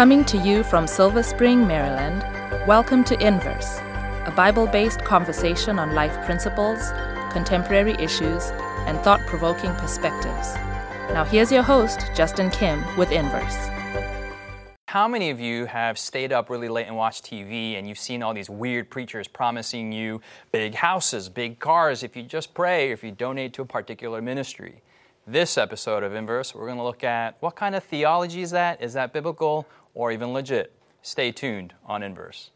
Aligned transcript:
Coming 0.00 0.24
to 0.24 0.38
you 0.38 0.62
from 0.62 0.86
Silver 0.86 1.22
Spring, 1.22 1.66
Maryland, 1.66 2.22
welcome 2.66 3.04
to 3.04 3.20
Inverse, 3.20 3.80
a 4.24 4.32
Bible 4.34 4.66
based 4.66 5.04
conversation 5.04 5.78
on 5.78 5.94
life 5.94 6.24
principles, 6.24 6.90
contemporary 7.30 7.92
issues, 8.02 8.44
and 8.86 8.98
thought 9.00 9.20
provoking 9.26 9.74
perspectives. 9.74 10.54
Now, 11.12 11.24
here's 11.24 11.52
your 11.52 11.62
host, 11.62 12.00
Justin 12.16 12.48
Kim, 12.48 12.82
with 12.96 13.12
Inverse. 13.12 13.68
How 14.88 15.06
many 15.06 15.28
of 15.28 15.38
you 15.38 15.66
have 15.66 15.98
stayed 15.98 16.32
up 16.32 16.48
really 16.48 16.70
late 16.70 16.86
and 16.86 16.96
watched 16.96 17.26
TV 17.26 17.78
and 17.78 17.86
you've 17.86 17.98
seen 17.98 18.22
all 18.22 18.32
these 18.32 18.48
weird 18.48 18.88
preachers 18.88 19.28
promising 19.28 19.92
you 19.92 20.22
big 20.50 20.76
houses, 20.76 21.28
big 21.28 21.58
cars 21.58 22.02
if 22.02 22.16
you 22.16 22.22
just 22.22 22.54
pray, 22.54 22.90
if 22.90 23.04
you 23.04 23.10
donate 23.10 23.52
to 23.52 23.60
a 23.60 23.66
particular 23.66 24.22
ministry? 24.22 24.80
This 25.26 25.58
episode 25.58 26.02
of 26.02 26.14
Inverse, 26.14 26.54
we're 26.54 26.64
going 26.64 26.78
to 26.78 26.82
look 26.82 27.04
at 27.04 27.36
what 27.40 27.54
kind 27.54 27.74
of 27.74 27.84
theology 27.84 28.40
is 28.40 28.50
that? 28.52 28.82
Is 28.82 28.94
that 28.94 29.12
biblical 29.12 29.68
or 29.94 30.12
even 30.12 30.32
legit? 30.32 30.72
Stay 31.02 31.32
tuned 31.32 31.74
on 31.86 32.02
Inverse. 32.02 32.50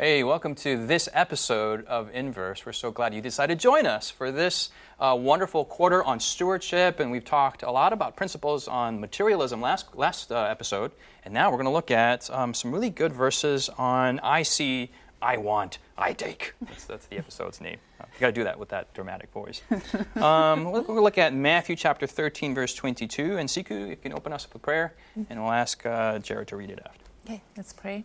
Hey, 0.00 0.24
welcome 0.24 0.54
to 0.54 0.86
this 0.86 1.10
episode 1.12 1.84
of 1.84 2.08
Inverse. 2.14 2.64
We're 2.64 2.72
so 2.72 2.90
glad 2.90 3.12
you 3.12 3.20
decided 3.20 3.58
to 3.58 3.62
join 3.62 3.84
us 3.84 4.10
for 4.10 4.32
this 4.32 4.70
uh, 4.98 5.14
wonderful 5.20 5.66
quarter 5.66 6.02
on 6.02 6.20
stewardship. 6.20 7.00
And 7.00 7.10
we've 7.10 7.22
talked 7.22 7.62
a 7.62 7.70
lot 7.70 7.92
about 7.92 8.16
principles 8.16 8.66
on 8.66 8.98
materialism 8.98 9.60
last, 9.60 9.94
last 9.94 10.32
uh, 10.32 10.44
episode. 10.44 10.92
And 11.26 11.34
now 11.34 11.50
we're 11.50 11.58
going 11.58 11.66
to 11.66 11.70
look 11.70 11.90
at 11.90 12.30
um, 12.30 12.54
some 12.54 12.72
really 12.72 12.88
good 12.88 13.12
verses 13.12 13.68
on 13.76 14.20
I 14.20 14.42
see, 14.42 14.90
I 15.20 15.36
want, 15.36 15.76
I 15.98 16.14
take. 16.14 16.54
That's, 16.62 16.84
that's 16.86 17.04
the 17.04 17.18
episode's 17.18 17.60
name. 17.60 17.76
Uh, 18.00 18.04
you 18.14 18.20
got 18.20 18.28
to 18.28 18.32
do 18.32 18.44
that 18.44 18.58
with 18.58 18.70
that 18.70 18.94
dramatic 18.94 19.30
voice. 19.32 19.60
Um, 20.16 20.64
we'll, 20.64 20.80
going 20.80 20.96
to 20.96 21.02
look 21.02 21.18
at 21.18 21.34
Matthew 21.34 21.76
chapter 21.76 22.06
13, 22.06 22.54
verse 22.54 22.74
22. 22.74 23.36
And 23.36 23.46
Siku, 23.46 23.90
you 23.90 23.96
can 23.96 24.14
open 24.14 24.32
us 24.32 24.46
up 24.46 24.54
with 24.54 24.62
prayer, 24.62 24.94
and 25.28 25.42
we'll 25.42 25.52
ask 25.52 25.84
uh, 25.84 26.18
Jared 26.20 26.48
to 26.48 26.56
read 26.56 26.70
it 26.70 26.80
after. 26.86 27.04
Okay, 27.26 27.42
let's 27.54 27.74
pray. 27.74 28.04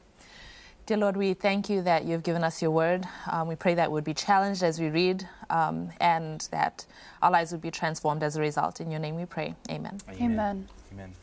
Dear 0.86 0.98
Lord, 0.98 1.18
we 1.18 1.34
thank 1.34 1.68
you 1.68 1.82
that 1.82 2.06
you've 2.06 2.22
given 2.22 2.44
us 2.44 2.62
your 2.62 2.70
word. 2.70 3.08
Um, 3.32 3.48
we 3.48 3.56
pray 3.56 3.74
that 3.74 3.90
we 3.90 3.96
would 3.96 4.04
be 4.04 4.14
challenged 4.14 4.62
as 4.62 4.80
we 4.80 4.90
read 4.90 5.28
um, 5.50 5.90
and 6.00 6.48
that 6.52 6.86
our 7.24 7.32
lives 7.32 7.52
would 7.52 7.62
be 7.62 7.72
transformed 7.72 8.22
as 8.22 8.36
a 8.36 8.42
result. 8.42 8.80
In 8.80 8.92
your 8.92 9.00
name 9.00 9.16
we 9.16 9.26
pray. 9.26 9.56
Amen. 9.68 9.98
Amen. 10.22 10.68
Amen. 10.94 11.14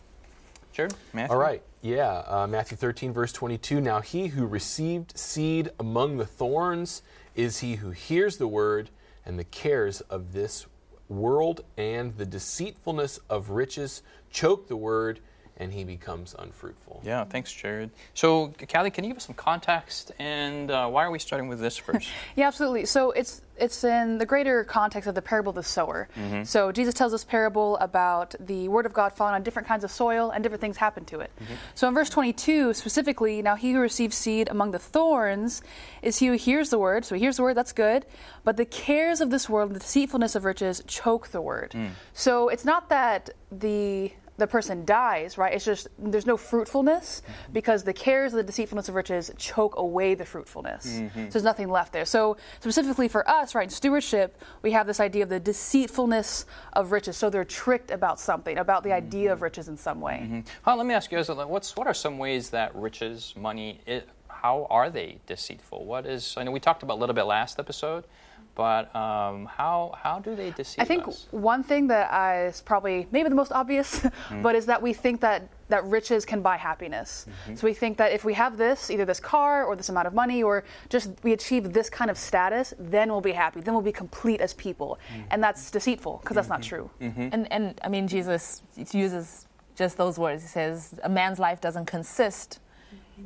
Sure. 0.72 0.88
Matthew. 1.12 1.32
All 1.32 1.40
right. 1.40 1.62
Yeah, 1.80 2.24
uh, 2.26 2.48
Matthew 2.48 2.76
13, 2.76 3.12
verse 3.12 3.32
22. 3.32 3.80
Now 3.80 4.00
he 4.00 4.28
who 4.28 4.46
received 4.46 5.16
seed 5.16 5.70
among 5.78 6.16
the 6.16 6.26
thorns 6.26 7.02
is 7.36 7.60
he 7.60 7.76
who 7.76 7.92
hears 7.92 8.38
the 8.38 8.48
word, 8.48 8.90
and 9.24 9.38
the 9.38 9.44
cares 9.44 10.00
of 10.00 10.32
this 10.32 10.66
world 11.08 11.60
and 11.76 12.16
the 12.16 12.26
deceitfulness 12.26 13.20
of 13.30 13.50
riches 13.50 14.02
choke 14.28 14.66
the 14.66 14.76
word 14.76 15.20
and 15.58 15.72
he 15.72 15.84
becomes 15.84 16.34
unfruitful. 16.38 17.02
Yeah, 17.04 17.24
thanks, 17.24 17.52
Jared. 17.52 17.90
So, 18.14 18.52
Callie, 18.72 18.90
can 18.90 19.04
you 19.04 19.10
give 19.10 19.18
us 19.18 19.26
some 19.26 19.34
context 19.34 20.12
and 20.18 20.70
uh, 20.70 20.88
why 20.88 21.04
are 21.04 21.10
we 21.10 21.18
starting 21.18 21.48
with 21.48 21.60
this 21.60 21.76
first? 21.76 22.08
yeah, 22.36 22.46
absolutely. 22.46 22.86
So 22.86 23.10
it's 23.10 23.42
it's 23.58 23.84
in 23.84 24.18
the 24.18 24.26
greater 24.26 24.64
context 24.64 25.06
of 25.06 25.14
the 25.14 25.22
parable 25.22 25.50
of 25.50 25.56
the 25.56 25.62
sower. 25.62 26.08
Mm-hmm. 26.16 26.44
So 26.44 26.72
Jesus 26.72 26.94
tells 26.94 27.12
this 27.12 27.22
parable 27.22 27.76
about 27.78 28.34
the 28.40 28.66
word 28.68 28.86
of 28.86 28.92
God 28.92 29.12
falling 29.12 29.34
on 29.34 29.42
different 29.42 29.68
kinds 29.68 29.84
of 29.84 29.90
soil 29.90 30.30
and 30.30 30.42
different 30.42 30.60
things 30.60 30.78
happen 30.78 31.04
to 31.06 31.20
it. 31.20 31.30
Mm-hmm. 31.36 31.54
So 31.74 31.86
in 31.86 31.94
verse 31.94 32.10
22 32.10 32.74
specifically, 32.74 33.42
now 33.42 33.54
he 33.54 33.72
who 33.72 33.80
receives 33.80 34.16
seed 34.16 34.48
among 34.48 34.70
the 34.70 34.78
thorns 34.78 35.62
is 36.00 36.18
he 36.18 36.26
who 36.26 36.32
hears 36.32 36.70
the 36.70 36.78
word. 36.78 37.04
So 37.04 37.14
he 37.14 37.20
hears 37.20 37.36
the 37.36 37.42
word, 37.42 37.56
that's 37.56 37.72
good. 37.72 38.06
But 38.42 38.56
the 38.56 38.64
cares 38.64 39.20
of 39.20 39.30
this 39.30 39.48
world, 39.48 39.74
the 39.74 39.80
deceitfulness 39.80 40.34
of 40.34 40.44
riches, 40.44 40.82
choke 40.86 41.28
the 41.28 41.40
word. 41.40 41.72
Mm. 41.72 41.90
So 42.14 42.48
it's 42.48 42.64
not 42.64 42.88
that 42.88 43.30
the 43.50 44.12
the 44.42 44.46
person 44.48 44.84
dies, 44.84 45.38
right? 45.38 45.54
It's 45.54 45.64
just 45.64 45.86
there's 45.96 46.26
no 46.26 46.36
fruitfulness 46.36 47.22
because 47.52 47.84
the 47.84 47.92
cares 47.92 48.32
of 48.32 48.38
the 48.38 48.42
deceitfulness 48.42 48.88
of 48.88 48.96
riches 48.96 49.30
choke 49.38 49.74
away 49.76 50.16
the 50.16 50.24
fruitfulness. 50.24 50.98
Mm-hmm. 50.98 51.26
So 51.26 51.30
there's 51.30 51.44
nothing 51.44 51.70
left 51.70 51.92
there. 51.92 52.04
So 52.04 52.36
specifically 52.58 53.06
for 53.06 53.28
us, 53.30 53.54
right, 53.54 53.62
in 53.62 53.70
stewardship, 53.70 54.42
we 54.62 54.72
have 54.72 54.88
this 54.88 54.98
idea 54.98 55.22
of 55.22 55.28
the 55.28 55.38
deceitfulness 55.38 56.44
of 56.72 56.90
riches. 56.90 57.16
So 57.16 57.30
they're 57.30 57.44
tricked 57.44 57.92
about 57.92 58.18
something, 58.18 58.58
about 58.58 58.82
the 58.82 58.88
mm-hmm. 58.88 59.06
idea 59.06 59.32
of 59.32 59.42
riches 59.42 59.68
in 59.68 59.76
some 59.76 60.00
way. 60.00 60.22
Mm-hmm. 60.24 60.40
Well, 60.66 60.76
let 60.76 60.86
me 60.86 60.94
ask 60.94 61.12
you 61.12 61.18
guys, 61.18 61.28
what's 61.28 61.76
what 61.76 61.86
are 61.86 61.94
some 61.94 62.18
ways 62.18 62.50
that 62.50 62.74
riches, 62.74 63.34
money, 63.36 63.80
it, 63.86 64.08
how 64.28 64.66
are 64.70 64.90
they 64.90 65.20
deceitful? 65.28 65.84
What 65.84 66.04
is 66.04 66.34
I 66.36 66.42
know 66.42 66.50
we 66.50 66.58
talked 66.58 66.82
about 66.82 66.94
a 66.94 67.00
little 67.00 67.14
bit 67.14 67.26
last 67.26 67.60
episode. 67.60 68.04
But 68.54 68.94
um, 68.94 69.46
how 69.46 69.94
how 69.96 70.18
do 70.18 70.36
they 70.36 70.50
deceive 70.50 70.82
I 70.82 70.84
think 70.84 71.08
us? 71.08 71.26
one 71.30 71.62
thing 71.62 71.86
that 71.86 72.12
is 72.46 72.60
probably 72.60 73.08
maybe 73.10 73.30
the 73.30 73.34
most 73.34 73.50
obvious, 73.50 74.00
mm-hmm. 74.00 74.42
but 74.42 74.54
is 74.54 74.66
that 74.66 74.82
we 74.82 74.92
think 74.92 75.22
that 75.22 75.48
that 75.68 75.84
riches 75.86 76.26
can 76.26 76.42
buy 76.42 76.58
happiness. 76.58 77.24
Mm-hmm. 77.24 77.54
So 77.54 77.66
we 77.66 77.72
think 77.72 77.96
that 77.96 78.12
if 78.12 78.26
we 78.26 78.34
have 78.34 78.58
this, 78.58 78.90
either 78.90 79.06
this 79.06 79.20
car 79.20 79.64
or 79.64 79.74
this 79.74 79.88
amount 79.88 80.06
of 80.06 80.12
money, 80.12 80.42
or 80.42 80.64
just 80.90 81.12
we 81.22 81.32
achieve 81.32 81.72
this 81.72 81.88
kind 81.88 82.10
of 82.10 82.18
status, 82.18 82.74
then 82.78 83.10
we'll 83.10 83.22
be 83.22 83.32
happy. 83.32 83.60
Then 83.60 83.72
we'll 83.72 83.82
be 83.82 83.92
complete 83.92 84.42
as 84.42 84.52
people, 84.52 84.98
mm-hmm. 85.10 85.22
and 85.30 85.42
that's 85.42 85.70
deceitful 85.70 86.18
because 86.20 86.34
that's 86.34 86.50
not 86.50 86.60
mm-hmm. 86.60 86.68
true. 86.68 86.90
Mm-hmm. 87.00 87.28
And 87.32 87.52
and 87.52 87.80
I 87.82 87.88
mean 87.88 88.06
Jesus 88.06 88.62
uses 88.92 89.46
just 89.76 89.96
those 89.96 90.18
words. 90.18 90.42
He 90.42 90.48
says 90.48 91.00
a 91.02 91.08
man's 91.08 91.38
life 91.38 91.62
doesn't 91.62 91.86
consist 91.86 92.60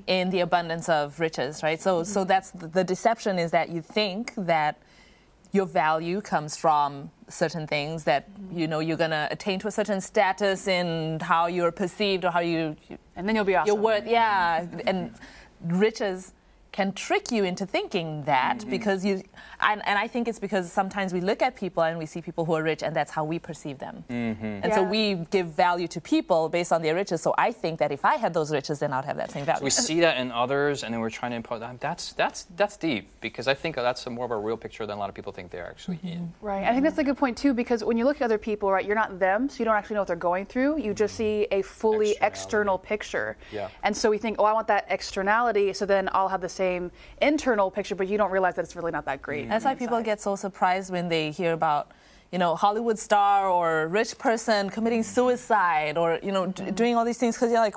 in 0.06 0.30
the 0.30 0.40
abundance 0.40 0.88
of 0.88 1.18
riches, 1.18 1.64
right? 1.64 1.80
So 1.80 2.04
so 2.04 2.22
that's 2.22 2.52
the, 2.52 2.68
the 2.68 2.84
deception 2.84 3.40
is 3.40 3.50
that 3.50 3.70
you 3.70 3.82
think 3.82 4.32
that 4.36 4.78
your 5.56 5.66
value 5.66 6.20
comes 6.20 6.56
from 6.56 7.10
certain 7.28 7.66
things 7.66 8.04
that 8.04 8.28
you 8.52 8.68
know 8.68 8.78
you're 8.78 8.96
gonna 8.96 9.26
attain 9.30 9.58
to 9.58 9.66
a 9.66 9.70
certain 9.70 10.00
status 10.00 10.68
in 10.68 11.18
how 11.20 11.46
you're 11.46 11.72
perceived 11.72 12.24
or 12.24 12.30
how 12.30 12.40
you, 12.40 12.76
and 13.16 13.26
then 13.26 13.34
you'll 13.34 13.44
be 13.44 13.56
awesome. 13.56 13.74
your 13.74 13.82
worth 13.82 14.06
yeah 14.06 14.66
and 14.86 15.12
riches 15.64 16.32
can 16.72 16.92
trick 16.92 17.32
you 17.32 17.44
into 17.44 17.64
thinking 17.64 18.22
that 18.24 18.58
mm-hmm. 18.58 18.70
because 18.70 19.04
you 19.04 19.22
and, 19.60 19.80
and, 19.86 19.98
I 19.98 20.06
think 20.06 20.28
it's 20.28 20.38
because 20.38 20.70
sometimes 20.70 21.14
we 21.14 21.22
look 21.22 21.40
at 21.40 21.56
people 21.56 21.82
and 21.82 21.98
we 21.98 22.04
see 22.04 22.20
people 22.20 22.44
who 22.44 22.54
are 22.54 22.62
rich 22.62 22.82
and 22.82 22.94
that's 22.94 23.10
how 23.10 23.24
we 23.24 23.38
perceive 23.38 23.78
them. 23.78 24.04
Mm-hmm. 24.10 24.44
And 24.44 24.66
yeah. 24.66 24.74
so 24.74 24.82
we 24.82 25.14
give 25.30 25.46
value 25.46 25.88
to 25.88 26.00
people 26.00 26.50
based 26.50 26.72
on 26.72 26.82
their 26.82 26.94
riches. 26.94 27.22
So 27.22 27.34
I 27.38 27.52
think 27.52 27.78
that 27.78 27.90
if 27.90 28.04
I 28.04 28.16
had 28.16 28.34
those 28.34 28.52
riches, 28.52 28.80
then 28.80 28.92
I'd 28.92 29.06
have 29.06 29.16
that 29.16 29.30
same 29.30 29.46
value. 29.46 29.60
So 29.60 29.64
we 29.64 29.70
see 29.70 30.00
that 30.00 30.18
in 30.18 30.30
others 30.30 30.84
and 30.84 30.92
then 30.92 31.00
we're 31.00 31.08
trying 31.08 31.30
to 31.30 31.36
impose 31.36 31.60
that. 31.60 31.80
That's, 31.80 32.12
that's, 32.12 32.46
that's 32.56 32.76
deep 32.76 33.08
because 33.22 33.48
I 33.48 33.54
think 33.54 33.76
that's 33.76 34.06
more 34.06 34.26
of 34.26 34.30
a 34.30 34.36
real 34.36 34.58
picture 34.58 34.84
than 34.84 34.96
a 34.96 35.00
lot 35.00 35.08
of 35.08 35.14
people 35.14 35.32
think 35.32 35.50
they're 35.50 35.66
actually 35.66 35.96
mm-hmm. 35.96 36.08
in. 36.08 36.34
Right. 36.42 36.64
I 36.64 36.72
think 36.72 36.82
that's 36.82 36.98
a 36.98 37.04
good 37.04 37.16
point 37.16 37.38
too 37.38 37.54
because 37.54 37.82
when 37.82 37.96
you 37.96 38.04
look 38.04 38.16
at 38.16 38.22
other 38.22 38.38
people, 38.38 38.70
right, 38.70 38.84
you're 38.84 38.94
not 38.94 39.18
them, 39.18 39.48
so 39.48 39.60
you 39.60 39.64
don't 39.64 39.76
actually 39.76 39.94
know 39.94 40.02
what 40.02 40.08
they're 40.08 40.16
going 40.16 40.44
through. 40.44 40.80
You 40.80 40.92
just 40.92 41.14
see 41.16 41.46
a 41.50 41.62
fully 41.62 42.16
external 42.20 42.76
picture. 42.76 43.38
Yeah. 43.50 43.70
And 43.82 43.96
so 43.96 44.10
we 44.10 44.18
think, 44.18 44.36
oh, 44.38 44.44
I 44.44 44.52
want 44.52 44.68
that 44.68 44.86
externality, 44.90 45.72
so 45.72 45.86
then 45.86 46.10
I'll 46.12 46.28
have 46.28 46.42
the 46.42 46.48
same 46.48 46.65
internal 47.20 47.70
picture, 47.70 47.94
but 47.94 48.08
you 48.08 48.16
don't 48.18 48.30
realize 48.30 48.54
that 48.56 48.64
it's 48.66 48.76
really 48.76 48.92
not 48.92 49.04
that 49.06 49.20
great. 49.22 49.48
That's 49.48 49.64
why 49.64 49.74
people 49.74 50.00
get 50.02 50.20
so 50.20 50.36
surprised 50.36 50.90
when 50.90 51.08
they 51.08 51.30
hear 51.30 51.52
about 51.52 51.92
you 52.32 52.38
know, 52.38 52.56
Hollywood 52.56 52.98
star 52.98 53.48
or 53.48 53.88
rich 53.88 54.18
person 54.18 54.68
committing 54.68 55.02
suicide 55.02 55.96
or, 55.96 56.18
you 56.22 56.32
know, 56.32 56.46
d- 56.46 56.62
mm-hmm. 56.62 56.74
doing 56.74 56.96
all 56.96 57.04
these 57.04 57.18
things 57.18 57.36
because 57.36 57.50
you're 57.50 57.60
like, 57.60 57.76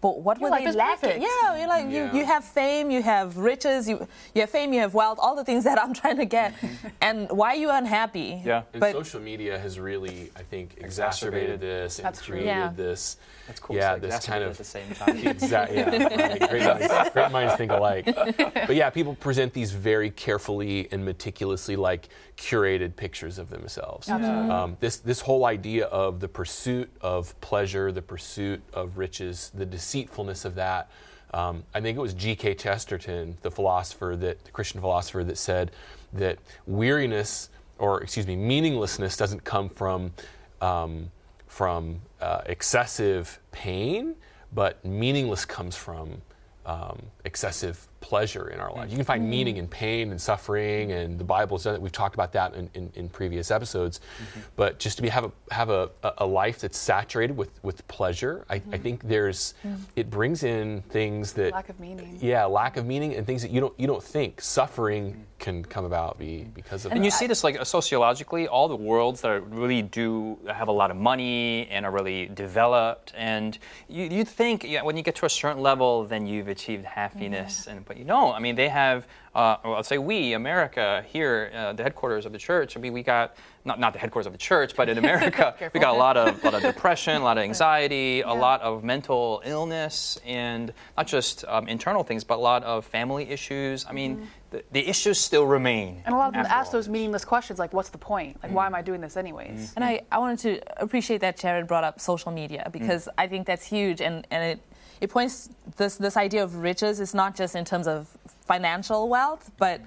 but 0.00 0.20
what 0.20 0.40
Your 0.40 0.50
were 0.50 0.58
they 0.58 0.72
lacking? 0.72 1.22
Yeah, 1.22 1.56
you're 1.56 1.68
like 1.68 1.86
yeah. 1.88 2.12
you, 2.12 2.20
you 2.20 2.26
have 2.26 2.44
fame, 2.44 2.90
you 2.90 3.02
have 3.02 3.36
riches, 3.36 3.88
you 3.88 4.06
you 4.34 4.42
have 4.42 4.50
fame, 4.50 4.72
you 4.72 4.80
have 4.80 4.94
wealth, 4.94 5.18
all 5.20 5.34
the 5.34 5.44
things 5.44 5.64
that 5.64 5.80
I'm 5.80 5.92
trying 6.02 6.16
to 6.18 6.24
get. 6.24 6.54
and 7.00 7.28
why 7.30 7.54
are 7.54 7.58
you 7.58 7.70
unhappy? 7.70 8.40
Yeah. 8.44 8.62
And 8.72 8.82
social 8.82 9.20
media 9.20 9.58
has 9.58 9.80
really, 9.80 10.30
I 10.36 10.42
think, 10.42 10.76
exacerbated, 10.78 11.60
this 11.60 11.96
That's 11.96 12.20
and 12.20 12.28
created 12.28 12.46
yeah. 12.46 12.72
this. 12.76 13.16
That's 13.48 13.60
cool. 13.60 13.76
Yeah, 13.76 13.96
this 13.96 14.26
kind 14.26 14.44
of 14.44 14.50
at 14.50 14.58
the 14.58 14.64
same 14.64 14.94
time. 14.94 15.16
exactly. 15.26 15.78
Yeah. 15.78 16.46
great, 16.48 16.62
minds, 16.62 17.10
great 17.10 17.32
minds 17.32 17.54
think 17.54 17.72
alike. 17.72 18.04
But 18.14 18.76
yeah, 18.76 18.90
people 18.90 19.14
present 19.14 19.54
these 19.54 19.72
very 19.72 20.10
carefully 20.10 20.86
and 20.92 21.02
meticulously, 21.02 21.74
like 21.74 22.08
curated 22.36 22.94
pictures 22.94 23.38
of 23.38 23.50
themselves. 23.50 24.08
Um, 24.08 24.76
this 24.80 24.98
this 24.98 25.20
whole 25.20 25.44
idea 25.44 25.86
of 25.86 26.20
the 26.20 26.28
pursuit 26.28 26.90
of 27.00 27.38
pleasure, 27.40 27.90
the 27.90 28.02
pursuit 28.02 28.60
of 28.72 28.98
riches, 28.98 29.50
the 29.54 29.66
deceitfulness 29.88 30.44
of 30.44 30.54
that. 30.56 30.90
Um, 31.32 31.64
I 31.74 31.80
think 31.80 31.96
it 31.96 32.00
was 32.00 32.14
G.K. 32.14 32.54
Chesterton, 32.54 33.36
the 33.42 33.50
philosopher 33.50 34.16
that 34.16 34.44
the 34.44 34.50
Christian 34.50 34.80
philosopher 34.80 35.24
that 35.24 35.38
said 35.38 35.70
that 36.12 36.38
weariness 36.66 37.50
or 37.78 38.02
excuse 38.02 38.26
me 38.26 38.34
meaninglessness 38.34 39.16
doesn't 39.16 39.44
come 39.44 39.68
from 39.68 40.12
um, 40.60 41.10
from 41.46 42.00
uh, 42.20 42.42
excessive 42.46 43.38
pain, 43.52 44.14
but 44.52 44.84
meaningless 44.84 45.44
comes 45.44 45.76
from 45.76 46.20
um, 46.66 47.00
excessive 47.24 47.88
pleasure 48.00 48.48
in 48.48 48.60
our 48.60 48.72
lives. 48.72 48.92
You 48.92 48.96
can 48.96 49.04
find 49.04 49.22
mm-hmm. 49.22 49.30
meaning 49.30 49.56
in 49.56 49.68
pain 49.68 50.10
and 50.10 50.20
suffering, 50.20 50.92
and 50.92 51.18
the 51.18 51.24
Bible 51.24 51.58
says 51.58 51.74
that 51.74 51.80
we've 51.80 51.92
talked 51.92 52.14
about 52.14 52.32
that 52.32 52.54
in, 52.54 52.70
in, 52.74 52.90
in 52.94 53.08
previous 53.08 53.50
episodes. 53.50 53.98
Mm-hmm. 53.98 54.40
But 54.56 54.78
just 54.78 54.96
to 54.96 55.02
be 55.02 55.08
have 55.08 55.24
a 55.24 55.32
have 55.50 55.70
a, 55.70 55.90
a 56.18 56.26
life 56.26 56.60
that's 56.60 56.78
saturated 56.78 57.36
with, 57.36 57.50
with 57.62 57.86
pleasure, 57.88 58.44
I, 58.48 58.54
I 58.54 58.58
mm-hmm. 58.58 58.82
think 58.82 59.02
there's 59.08 59.54
it 59.96 60.10
brings 60.10 60.42
in 60.42 60.82
things 60.82 61.32
that 61.34 61.52
Lack 61.52 61.68
of 61.68 61.80
meaning. 61.80 62.18
Yeah, 62.20 62.44
lack 62.44 62.76
of 62.76 62.86
meaning 62.86 63.14
and 63.14 63.26
things 63.26 63.42
that 63.42 63.50
you 63.50 63.60
don't 63.60 63.78
you 63.78 63.86
don't 63.86 64.02
think. 64.02 64.40
Suffering 64.40 65.26
can 65.38 65.64
come 65.64 65.84
about 65.84 66.18
be 66.18 66.44
because 66.54 66.84
of 66.84 66.92
And 66.92 67.00
that. 67.00 67.04
you 67.04 67.10
see 67.10 67.26
this 67.26 67.44
like 67.44 67.64
sociologically, 67.64 68.48
all 68.48 68.68
the 68.68 68.76
worlds 68.76 69.20
that 69.20 69.46
really 69.48 69.82
do 69.82 70.38
have 70.48 70.68
a 70.68 70.72
lot 70.72 70.90
of 70.90 70.96
money 70.96 71.68
and 71.68 71.86
are 71.86 71.92
really 71.92 72.26
developed, 72.26 73.12
and 73.16 73.58
you 73.88 74.04
you 74.04 74.24
think 74.24 74.64
yeah, 74.64 74.82
when 74.82 74.96
you 74.96 75.02
get 75.02 75.16
to 75.16 75.26
a 75.26 75.30
certain 75.30 75.62
level, 75.62 76.04
then 76.04 76.26
you've 76.26 76.48
achieved 76.48 76.84
happiness, 76.84 77.66
and 77.66 77.84
but 77.88 77.96
you 77.96 78.04
don't. 78.04 78.34
I 78.34 78.38
mean, 78.38 78.54
they 78.54 78.68
have. 78.68 79.08
Uh, 79.34 79.56
well, 79.64 79.74
I'll 79.74 79.84
say 79.84 79.98
we, 79.98 80.32
America, 80.32 81.04
here, 81.08 81.52
uh, 81.54 81.72
the 81.72 81.82
headquarters 81.82 82.26
of 82.26 82.32
the 82.32 82.38
church. 82.38 82.76
I 82.76 82.80
mean, 82.80 82.92
we 82.92 83.02
got 83.02 83.36
not 83.64 83.80
not 83.80 83.92
the 83.92 83.98
headquarters 83.98 84.26
of 84.26 84.32
the 84.32 84.38
church, 84.38 84.76
but 84.76 84.88
in 84.88 84.98
America, 85.04 85.54
we 85.72 85.80
got 85.80 85.94
a 85.94 85.98
lot 85.98 86.16
of 86.16 86.42
lot 86.44 86.54
of 86.54 86.62
depression, 86.62 87.20
a 87.20 87.24
lot 87.24 87.38
of 87.38 87.44
anxiety, 87.50 88.20
a 88.20 88.32
lot 88.32 88.60
of 88.60 88.84
mental 88.84 89.42
illness, 89.44 90.20
and 90.26 90.72
not 90.96 91.06
just 91.06 91.44
um, 91.48 91.66
internal 91.68 92.04
things, 92.04 92.24
but 92.24 92.36
a 92.36 92.40
lot 92.40 92.62
of 92.64 92.84
family 92.84 93.28
issues. 93.30 93.86
I 93.88 93.92
mean, 93.92 94.28
the, 94.50 94.64
the 94.72 94.86
issues 94.88 95.18
still 95.18 95.46
remain. 95.46 96.02
And 96.04 96.14
a 96.14 96.18
lot 96.18 96.28
of 96.28 96.34
them 96.34 96.46
ask 96.46 96.66
all 96.66 96.72
those 96.72 96.88
meaningless 96.88 97.24
questions 97.24 97.58
like, 97.58 97.72
what's 97.72 97.90
the 97.90 97.98
point? 97.98 98.42
Like, 98.42 98.52
why 98.52 98.66
am 98.66 98.74
I 98.74 98.82
doing 98.82 99.00
this 99.00 99.16
anyways? 99.16 99.74
And 99.76 99.84
I, 99.84 100.02
I 100.10 100.18
wanted 100.18 100.38
to 100.40 100.82
appreciate 100.82 101.20
that 101.20 101.38
Jared 101.38 101.66
brought 101.66 101.84
up 101.84 102.00
social 102.00 102.32
media 102.32 102.68
because 102.72 103.08
I 103.18 103.26
think 103.26 103.46
that's 103.46 103.66
huge 103.66 104.00
and, 104.00 104.26
and 104.30 104.52
it, 104.52 104.60
it 105.00 105.10
points 105.10 105.48
this 105.76 105.96
this 105.96 106.16
idea 106.16 106.42
of 106.42 106.56
riches 106.56 107.00
is 107.00 107.14
not 107.14 107.36
just 107.36 107.54
in 107.54 107.64
terms 107.64 107.86
of 107.86 108.08
financial 108.46 109.08
wealth, 109.08 109.50
but 109.58 109.80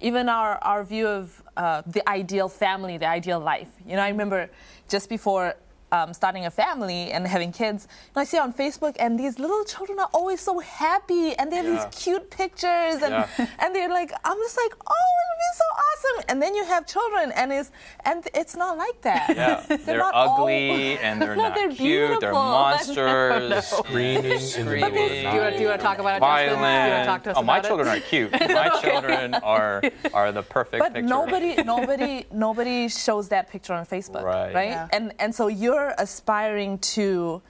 even 0.00 0.28
our, 0.28 0.56
our 0.62 0.82
view 0.82 1.06
of 1.06 1.42
uh, 1.56 1.82
the 1.86 2.06
ideal 2.08 2.48
family, 2.48 2.98
the 2.98 3.06
ideal 3.06 3.38
life. 3.38 3.68
You 3.86 3.96
know, 3.96 4.02
I 4.02 4.08
remember 4.08 4.50
just 4.88 5.08
before 5.08 5.54
um, 5.92 6.12
starting 6.14 6.46
a 6.46 6.50
family 6.50 7.10
and 7.12 7.26
having 7.26 7.52
kids, 7.52 7.88
you 7.90 8.12
know, 8.16 8.22
I 8.22 8.24
see 8.24 8.38
on 8.38 8.52
Facebook, 8.52 8.96
and 8.98 9.18
these 9.18 9.38
little 9.38 9.64
children 9.64 9.98
are 9.98 10.08
always 10.12 10.40
so 10.40 10.58
happy, 10.60 11.34
and 11.38 11.50
they 11.50 11.56
have 11.56 11.64
Yeah. 11.66 11.84
these 11.84 12.02
cute 12.04 12.30
pictures, 12.30 13.02
and 13.02 13.12
Yeah. 13.12 13.46
and 13.60 13.74
they're 13.74 13.88
like, 14.00 14.12
I'm 14.24 14.36
just 14.38 14.56
like, 14.64 14.72
oh, 14.86 15.10
it'll 15.22 15.40
be 15.48 15.52
so 15.64 15.68
awesome. 15.88 16.24
And 16.28 16.42
then 16.42 16.54
you 16.54 16.64
have 16.64 16.86
children, 16.86 17.32
and 17.32 17.52
it's 17.52 17.70
and 18.04 18.26
it's 18.34 18.54
not 18.56 18.76
like 18.78 19.00
that. 19.02 19.34
Yeah, 19.36 19.76
they're, 19.86 19.98
not 19.98 20.14
all- 20.14 20.40
ugly 20.42 20.98
and 20.98 21.20
they're 21.20 21.36
No, 21.40 21.42
not 21.48 21.54
they're 21.54 21.68
cute. 21.68 22.20
They're 22.20 22.32
beautiful. 22.32 22.42
monsters. 22.42 23.64
screaming 23.66 24.24
in 24.24 24.30
the 24.30 24.38
Screaming. 24.40 24.80
middle 24.80 25.04
of 25.04 25.10
Do 25.10 25.14
you 25.14 25.30
Do 25.30 25.34
you, 25.36 25.40
want, 25.40 25.56
do 25.56 25.62
you 25.62 25.68
want 25.68 25.80
to 25.80 25.86
talk 25.86 25.98
about 25.98 26.16
it, 26.16 26.20
Justin? 26.20 26.48
Do 26.48 26.54
you 26.54 26.60
want 26.60 26.60
to 26.60 26.90
Violent. 26.90 27.06
talk 27.12 27.22
to 27.24 27.30
us 27.30 27.36
oh, 27.38 27.42
my 27.42 27.60
children 27.60 27.88
it? 27.88 27.96
are 27.96 28.00
cute. 28.12 28.32
My 28.32 28.68
children 28.82 29.34
are 29.34 29.82
are 30.14 30.32
the 30.32 30.42
perfect 30.42 30.80
But 30.84 30.92
picture. 30.94 31.08
nobody, 31.08 31.50
nobody, 31.62 32.26
nobody 32.32 32.88
shows 32.88 33.28
that 33.34 33.50
picture 33.50 33.74
on 33.74 33.84
Facebook, 33.86 34.22
Right. 34.22 34.54
right? 34.54 34.68
Yeah. 34.76 34.88
And 34.96 35.12
and 35.18 35.34
so 35.34 35.48
you're 35.48 35.79
aspiring 35.98 36.78
to, 36.94 37.42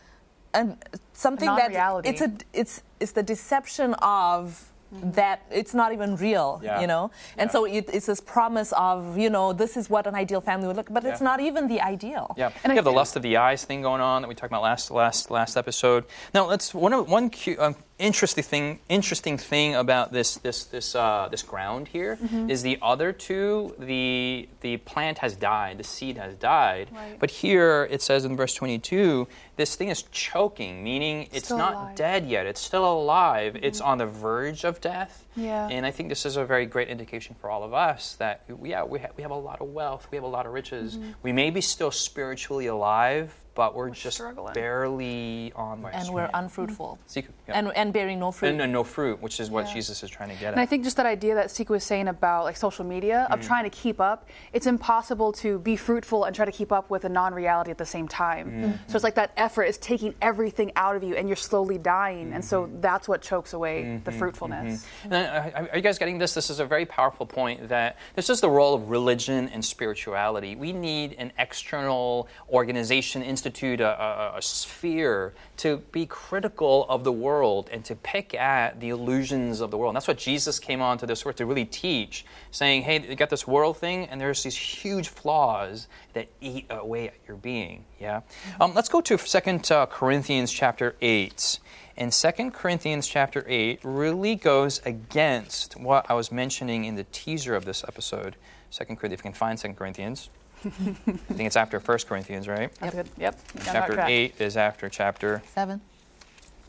and 0.55 0.77
something 1.12 1.49
A 1.49 1.56
that 1.56 1.73
it's 2.06 2.21
a 2.21 2.31
it's 2.53 2.82
it's 3.00 3.12
the 3.12 3.23
deception 3.23 3.94
of. 3.94 4.67
That 4.93 5.43
it's 5.53 5.73
not 5.73 5.93
even 5.93 6.17
real, 6.17 6.61
Yeah. 6.65 6.81
you 6.81 6.88
know, 6.88 7.12
and 7.38 7.47
Yeah. 7.47 7.53
so 7.53 7.65
it, 7.65 7.88
it's 7.93 8.06
this 8.06 8.21
promise 8.21 8.73
of, 8.73 9.17
you 9.17 9.31
know, 9.31 9.53
this 9.53 9.77
is 9.77 9.88
what 9.88 10.09
an 10.09 10.17
ideal 10.17 10.41
family 10.41 10.67
would 10.67 10.75
look, 10.75 10.88
but 10.93 11.05
it's 11.05 11.21
not 11.21 11.38
even 11.38 11.69
the 11.69 11.81
ideal. 11.81 12.35
Yeah, 12.37 12.47
And 12.65 12.73
you 12.73 12.73
I 12.73 12.75
have 12.75 12.85
the 12.85 12.91
lust 12.91 13.15
of 13.15 13.23
the 13.23 13.37
eyes 13.37 13.62
thing 13.65 13.82
going 13.82 14.00
on 14.00 14.23
that 14.23 14.27
we 14.29 14.35
talked 14.35 14.50
about 14.50 14.62
last 14.62 14.91
last 14.91 15.31
last 15.31 15.56
episode. 15.56 16.06
Now, 16.35 16.47
let's 16.47 16.75
one 16.75 16.93
of- 16.93 17.09
one 17.09 17.31
cu- 17.31 17.55
um, 17.61 17.77
interesting 18.00 18.43
thing 18.43 18.79
interesting 18.88 19.37
thing 19.38 19.75
about 19.75 20.12
this 20.12 20.37
this 20.38 20.64
this 20.64 20.94
uh, 20.94 21.29
this 21.31 21.43
ground 21.43 21.88
here 21.88 22.12
is 22.14 22.31
Mm-hmm. 22.31 22.64
the 22.64 22.79
other 22.82 23.12
two 23.12 23.75
the 23.79 24.49
the 24.62 24.79
plant 24.79 25.19
has 25.19 25.37
died, 25.37 25.79
the 25.79 25.85
seed 25.85 26.17
has 26.17 26.35
died, 26.35 26.88
Right. 26.93 27.19
but 27.19 27.31
here 27.31 27.87
it 27.91 28.00
says 28.02 28.25
in 28.25 28.37
verse 28.37 28.55
twenty 28.55 28.79
two 28.79 29.29
this 29.56 29.76
thing 29.76 29.88
is 29.91 30.02
choking, 30.11 30.82
meaning 30.82 31.29
it's 31.32 31.44
Still 31.47 31.58
not 31.58 31.75
alive. 31.75 31.87
Mm-hmm. 31.88 31.94
dead 31.97 32.26
yet, 32.26 32.47
it's 32.47 32.61
still 32.61 32.91
alive, 32.91 33.56
it's 33.62 33.81
on 33.81 33.99
the 33.99 34.06
verge 34.06 34.64
of 34.64 34.81
death. 34.81 35.26
Yeah. 35.41 35.69
And 35.69 35.87
I 35.87 35.91
think 35.91 36.09
this 36.09 36.27
is 36.27 36.37
a 36.37 36.45
very 36.45 36.67
great 36.67 36.89
indication 36.89 37.35
for 37.41 37.51
all 37.51 37.63
of 37.65 37.73
us 37.73 38.15
that, 38.17 38.43
yeah, 38.63 38.85
we, 38.85 38.99
ha- 38.99 39.09
we 39.17 39.23
have 39.23 39.31
a 39.33 39.37
lot 39.37 39.61
of 39.61 39.69
wealth, 39.69 40.07
we 40.11 40.17
have 40.17 40.25
a 40.25 40.29
lot 40.29 40.47
of 40.47 40.53
riches. 40.53 40.97
Mm-hmm. 40.97 41.11
We 41.23 41.33
may 41.33 41.51
be 41.51 41.61
still 41.61 41.91
spiritually 41.91 42.67
alive, 42.67 43.33
but 43.55 43.75
we're, 43.75 43.91
just 43.91 44.17
struggling. 44.17 44.55
barely 44.55 45.53
on 45.57 45.85
And 45.93 46.15
we're 46.15 46.31
unfruitful, 46.33 46.99
Seek- 47.07 47.29
yeah. 47.49 47.59
and 47.59 47.73
and 47.77 47.93
bearing 47.93 48.19
no 48.21 48.31
fruit. 48.31 48.49
and, 48.53 48.61
and 48.63 48.73
no 48.73 48.85
fruit, 48.85 49.21
which 49.21 49.41
is 49.41 49.51
what 49.51 49.67
Yeah. 49.67 49.75
Jesus 49.75 50.03
is 50.03 50.09
trying 50.09 50.29
to 50.31 50.35
get 50.37 50.49
at. 50.49 50.53
And 50.55 50.61
I 50.61 50.67
think 50.67 50.85
just 50.85 50.97
that 50.99 51.05
idea 51.07 51.35
that 51.35 51.47
Siku 51.49 51.71
was 51.71 51.85
saying 51.85 52.09
about 52.09 52.45
like 52.45 52.57
social 52.57 52.85
media 52.85 53.27
Mm. 53.29 53.35
of 53.35 53.45
trying 53.45 53.65
to 53.65 53.71
keep 53.71 54.01
up, 54.01 54.29
it's 54.53 54.67
impossible 54.67 55.33
to 55.45 55.59
be 55.59 55.77
fruitful 55.77 56.25
and 56.25 56.35
try 56.35 56.45
to 56.45 56.53
keep 56.53 56.71
up 56.73 56.91
with 56.91 57.05
a 57.05 57.09
non-reality 57.09 57.71
at 57.73 57.79
the 57.79 57.85
same 57.85 58.07
time. 58.09 58.47
Mm-hmm. 58.51 58.71
So 58.87 58.95
it's 58.97 59.05
like 59.05 59.17
that 59.17 59.33
effort 59.37 59.65
is 59.65 59.79
taking 59.79 60.15
everything 60.23 60.71
out 60.77 60.95
of 60.97 61.03
you, 61.03 61.17
and 61.17 61.29
you're 61.29 61.37
slowly 61.51 61.77
dying, 61.79 62.33
and 62.33 62.45
so 62.45 62.63
Mm-hmm. 62.65 62.81
that's 62.81 63.09
what 63.09 63.21
chokes 63.21 63.53
away 63.53 64.01
the 64.05 64.13
fruitfulness. 64.13 64.87
And, 65.05 65.13
uh, 65.15 65.17
are 65.31 65.77
you 65.77 65.82
guys 65.82 65.99
getting 65.99 66.19
this? 66.19 66.35
This 66.35 66.50
is 66.50 66.61
a 66.61 66.65
very 66.65 66.87
powerful 66.87 67.27
point 67.27 67.69
that 67.69 67.97
this 68.15 68.29
is 68.29 68.41
the 68.41 68.50
role 68.50 68.75
of 68.75 68.91
religion 68.91 69.49
and 69.49 69.65
spirituality. 69.65 70.56
We 70.56 70.73
need 70.73 71.15
an 71.19 71.32
external 71.38 72.29
organization, 72.49 73.23
institute, 73.23 73.81
a, 73.81 73.88
a, 73.88 74.38
a 74.38 74.43
sphere 74.43 75.32
to 75.59 75.79
be 75.93 76.06
critical 76.06 76.87
of 76.88 77.05
the 77.05 77.12
world 77.12 77.69
and 77.73 77.85
to 77.85 77.94
pick 77.94 78.35
at 78.35 78.81
the 78.81 78.91
illusions 78.91 79.61
of 79.61 79.71
the 79.71 79.79
world. 79.79 79.91
And 79.91 79.97
that's 79.97 80.09
what 80.09 80.19
Jesus 80.19 80.59
came 80.59 80.82
onto 80.82 81.06
this 81.06 81.25
earth 81.25 81.37
to 81.37 81.47
really 81.47 81.65
teach, 81.65 82.25
saying, 82.50 82.82
hey, 82.82 83.00
you 83.09 83.17
got 83.17 83.31
this 83.31 83.47
world 83.47 83.77
thing, 83.77 84.06
and 84.06 84.21
there's 84.21 84.43
these 84.43 84.56
huge 84.56 85.09
flaws 85.09 85.88
that 86.15 86.29
eat 86.41 86.67
away 86.71 87.09
at 87.09 87.15
your 87.27 87.37
being. 87.37 87.85
Yeah? 88.00 88.23
Um, 88.61 88.75
let's 88.75 88.88
go 88.88 89.00
to 89.00 89.17
2 89.17 89.75
uh, 89.75 89.87
Corinthians 89.87 90.53
chapter 90.53 90.97
8. 91.00 91.59
And 92.00 92.11
2 92.14 92.50
Corinthians 92.52 93.06
chapter 93.06 93.44
8 93.47 93.81
really 93.82 94.35
goes 94.35 94.81
against 94.87 95.79
what 95.79 96.11
I 96.11 96.14
was 96.14 96.32
mentioning 96.32 96.87
in 96.87 96.97
the 96.97 97.05
teaser 97.12 97.55
of 97.55 97.67
this 97.67 97.85
episode. 97.87 98.37
2 98.73 98.85
Corinthians, 98.85 99.12
if 99.12 99.19
you 99.19 99.23
can 99.25 99.32
find 99.35 99.58
2 99.58 99.75
Corinthians. 99.75 100.31
I 100.64 100.69
think 100.70 101.41
it's 101.41 101.56
after 101.56 101.79
1 101.79 101.99
Corinthians, 102.08 102.49
right? 102.49 102.70
Yep. 103.19 103.38
on 103.55 103.64
that 103.64 103.64
Chapter 103.64 104.00
8 104.00 104.35
is 104.41 104.56
after 104.56 104.88
chapter 104.88 105.43
Seven. 105.55 105.82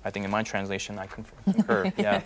I 0.03 0.09
think 0.09 0.25
in 0.25 0.31
my 0.31 0.43
translation, 0.43 0.97
I 0.97 1.07
concur. 1.07 1.91
yeah, 1.97 2.21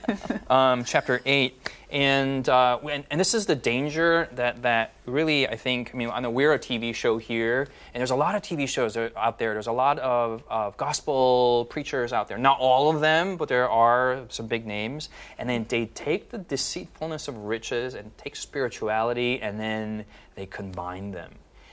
um, 0.50 0.84
chapter 0.86 1.22
eight, 1.26 1.60
and, 1.90 2.48
uh, 2.48 2.80
and 2.90 3.04
and 3.12 3.20
this 3.20 3.34
is 3.34 3.46
the 3.46 3.56
danger 3.56 4.30
that 4.34 4.62
that 4.62 4.94
really 5.06 5.48
I 5.48 5.56
think. 5.56 5.92
I 5.94 5.98
mean, 5.98 6.10
I 6.10 6.20
know 6.20 6.30
we're 6.30 6.54
a 6.54 6.60
TV 6.60 6.96
show 6.96 7.18
here, 7.18 7.68
and 7.94 8.00
there's 8.00 8.12
a 8.12 8.16
lot 8.16 8.36
of 8.36 8.42
TV 8.42 8.68
shows 8.68 8.96
out 8.98 9.40
there. 9.40 9.54
There's 9.54 9.68
a 9.68 9.72
lot 9.72 10.00
of, 10.00 10.44
of 10.50 10.78
gospel 10.78 11.66
preachers 11.70 12.14
out 12.14 12.28
there. 12.28 12.38
Not 12.38 12.60
all 12.60 12.94
of 12.94 13.02
them, 13.02 13.38
but 13.38 13.50
there 13.50 13.70
are 13.70 14.26
some 14.30 14.48
big 14.48 14.66
names. 14.66 15.10
And 15.38 15.50
then 15.50 15.66
they 15.68 15.88
take 15.88 16.30
the 16.30 16.38
deceitfulness 16.38 17.28
of 17.28 17.38
riches 17.38 17.94
and 17.94 18.16
take 18.18 18.36
spirituality, 18.36 19.42
and 19.42 19.60
then 19.60 20.06
they 20.36 20.46
combine 20.46 21.12
them. 21.12 21.32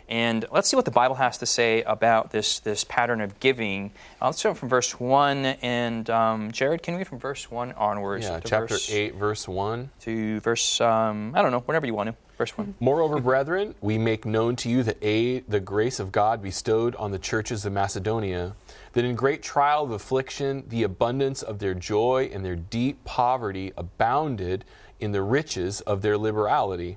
And 0.09 0.45
let's 0.53 0.69
see 0.69 0.77
what 0.77 0.85
the 0.85 0.91
Bible 0.91 1.17
has 1.17 1.39
to 1.39 1.47
say 1.47 1.83
about 1.83 2.31
this, 2.31 2.61
this 2.61 2.85
pattern 2.85 3.21
of 3.21 3.39
giving. 3.41 3.93
Uh, 4.21 4.27
let's 4.27 4.39
start 4.39 4.57
from 4.57 4.69
verse 4.69 4.99
1. 4.99 5.45
And 5.63 6.09
um, 6.11 6.53
Jared, 6.53 6.83
can 6.83 6.95
we 6.95 6.99
read 6.99 7.09
from 7.09 7.19
verse 7.19 7.51
1 7.51 7.73
onwards? 7.73 8.25
Yeah, 8.25 8.41
to 8.41 8.49
chapter 8.49 8.75
verse, 8.75 8.91
8, 8.91 9.15
verse 9.15 9.49
1. 9.49 9.91
To 10.01 10.41
verse, 10.41 10.81
um, 10.81 11.33
I 11.35 11.43
don't 11.43 11.51
know, 11.51 11.61
whatever 11.61 11.87
you 11.87 11.95
want 11.95 12.11
to. 12.11 12.17
Verse 12.37 12.57
1. 12.57 12.75
Moreover, 12.81 13.21
brethren, 13.21 13.75
we 13.81 13.99
make 13.99 14.25
known 14.25 14.57
to 14.57 14.69
you 14.69 14.83
the 14.83 14.97
aid, 15.07 15.45
the 15.49 15.61
grace 15.61 16.01
of 16.01 16.13
God 16.13 16.43
bestowed 16.43 16.95
on 16.97 17.11
the 17.11 17.19
churches 17.19 17.65
of 17.65 17.73
Macedonia, 17.73 18.55
that 18.93 19.05
in 19.05 19.15
great 19.15 19.43
trial 19.43 19.85
of 19.85 19.91
affliction, 19.93 20.65
the 20.69 20.83
abundance 20.83 21.43
of 21.43 21.59
their 21.59 21.75
joy 21.75 22.31
and 22.33 22.45
their 22.45 22.57
deep 22.57 23.05
poverty 23.05 23.73
abounded 23.77 24.65
in 25.01 25.13
the 25.13 25.23
riches 25.23 25.81
of 25.83 26.03
their 26.03 26.17
liberality. 26.17 26.97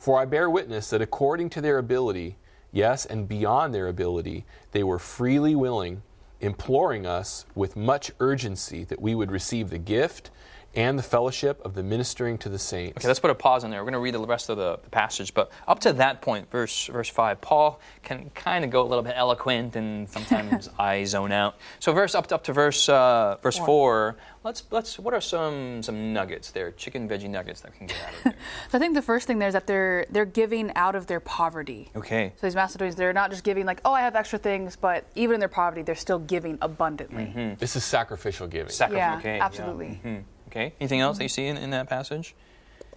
For 0.00 0.18
I 0.18 0.24
bear 0.24 0.48
witness 0.48 0.88
that 0.90 1.02
according 1.02 1.50
to 1.50 1.60
their 1.60 1.76
ability, 1.76 2.38
yes, 2.72 3.04
and 3.04 3.28
beyond 3.28 3.74
their 3.74 3.86
ability, 3.86 4.46
they 4.72 4.82
were 4.82 4.98
freely 4.98 5.54
willing, 5.54 6.02
imploring 6.40 7.04
us 7.04 7.44
with 7.54 7.76
much 7.76 8.10
urgency 8.18 8.82
that 8.84 9.02
we 9.02 9.14
would 9.14 9.30
receive 9.30 9.68
the 9.68 9.76
gift 9.76 10.30
and 10.74 10.98
the 10.98 11.02
fellowship 11.02 11.60
of 11.64 11.74
the 11.74 11.82
ministering 11.82 12.38
to 12.38 12.48
the 12.48 12.58
saints. 12.58 12.98
Okay, 12.98 13.08
let's 13.08 13.18
put 13.20 13.30
a 13.30 13.34
pause 13.34 13.64
in 13.64 13.70
there. 13.70 13.80
We're 13.80 13.90
going 13.90 13.94
to 13.94 13.98
read 14.00 14.14
the 14.14 14.20
rest 14.24 14.48
of 14.48 14.56
the, 14.56 14.78
the 14.82 14.90
passage, 14.90 15.34
but 15.34 15.50
up 15.66 15.80
to 15.80 15.92
that 15.94 16.22
point, 16.22 16.50
verse 16.50 16.86
verse 16.86 17.08
five, 17.08 17.40
Paul 17.40 17.80
can 18.02 18.30
kind 18.34 18.64
of 18.64 18.70
go 18.70 18.82
a 18.82 18.88
little 18.88 19.02
bit 19.04 19.14
eloquent, 19.16 19.74
and 19.76 20.08
sometimes 20.08 20.68
I 20.78 21.04
zone 21.04 21.32
out. 21.32 21.56
So, 21.80 21.92
verse 21.92 22.14
up 22.14 22.28
to, 22.28 22.34
up 22.36 22.44
to 22.44 22.52
verse 22.52 22.88
uh, 22.88 23.36
verse 23.42 23.58
four. 23.58 24.16
Let's 24.42 24.62
let's. 24.70 24.98
What 24.98 25.12
are 25.12 25.20
some 25.20 25.82
some 25.82 26.14
nuggets 26.14 26.50
there? 26.52 26.70
Chicken 26.70 27.06
veggie 27.08 27.28
nuggets 27.28 27.60
that 27.60 27.72
we 27.72 27.78
can 27.78 27.86
get 27.88 27.96
out 28.02 28.14
of 28.14 28.22
there. 28.24 28.34
So 28.70 28.78
I 28.78 28.80
think 28.80 28.94
the 28.94 29.02
first 29.02 29.26
thing 29.26 29.38
there 29.38 29.48
is 29.48 29.52
that 29.54 29.66
they're 29.66 30.06
they're 30.08 30.24
giving 30.24 30.74
out 30.76 30.94
of 30.94 31.06
their 31.08 31.20
poverty. 31.20 31.90
Okay. 31.94 32.32
So 32.36 32.46
these 32.46 32.54
Macedonians, 32.54 32.96
they're 32.96 33.12
not 33.12 33.30
just 33.30 33.44
giving 33.44 33.66
like, 33.66 33.82
oh, 33.84 33.92
I 33.92 34.00
have 34.00 34.16
extra 34.16 34.38
things, 34.38 34.76
but 34.76 35.04
even 35.14 35.34
in 35.34 35.40
their 35.40 35.48
poverty, 35.50 35.82
they're 35.82 35.94
still 35.94 36.20
giving 36.20 36.56
abundantly. 36.62 37.24
Mm-hmm. 37.24 37.54
This 37.58 37.76
is 37.76 37.84
sacrificial 37.84 38.46
giving. 38.46 38.70
Sacri- 38.72 38.96
Yeah, 38.96 39.18
okay, 39.18 39.38
absolutely. 39.40 40.00
mhm. 40.02 40.22
Okay. 40.50 40.74
Anything 40.80 41.00
else 41.00 41.18
that 41.18 41.24
you 41.24 41.28
see 41.28 41.46
in, 41.46 41.56
in 41.56 41.70
that 41.70 41.88
passage? 41.88 42.34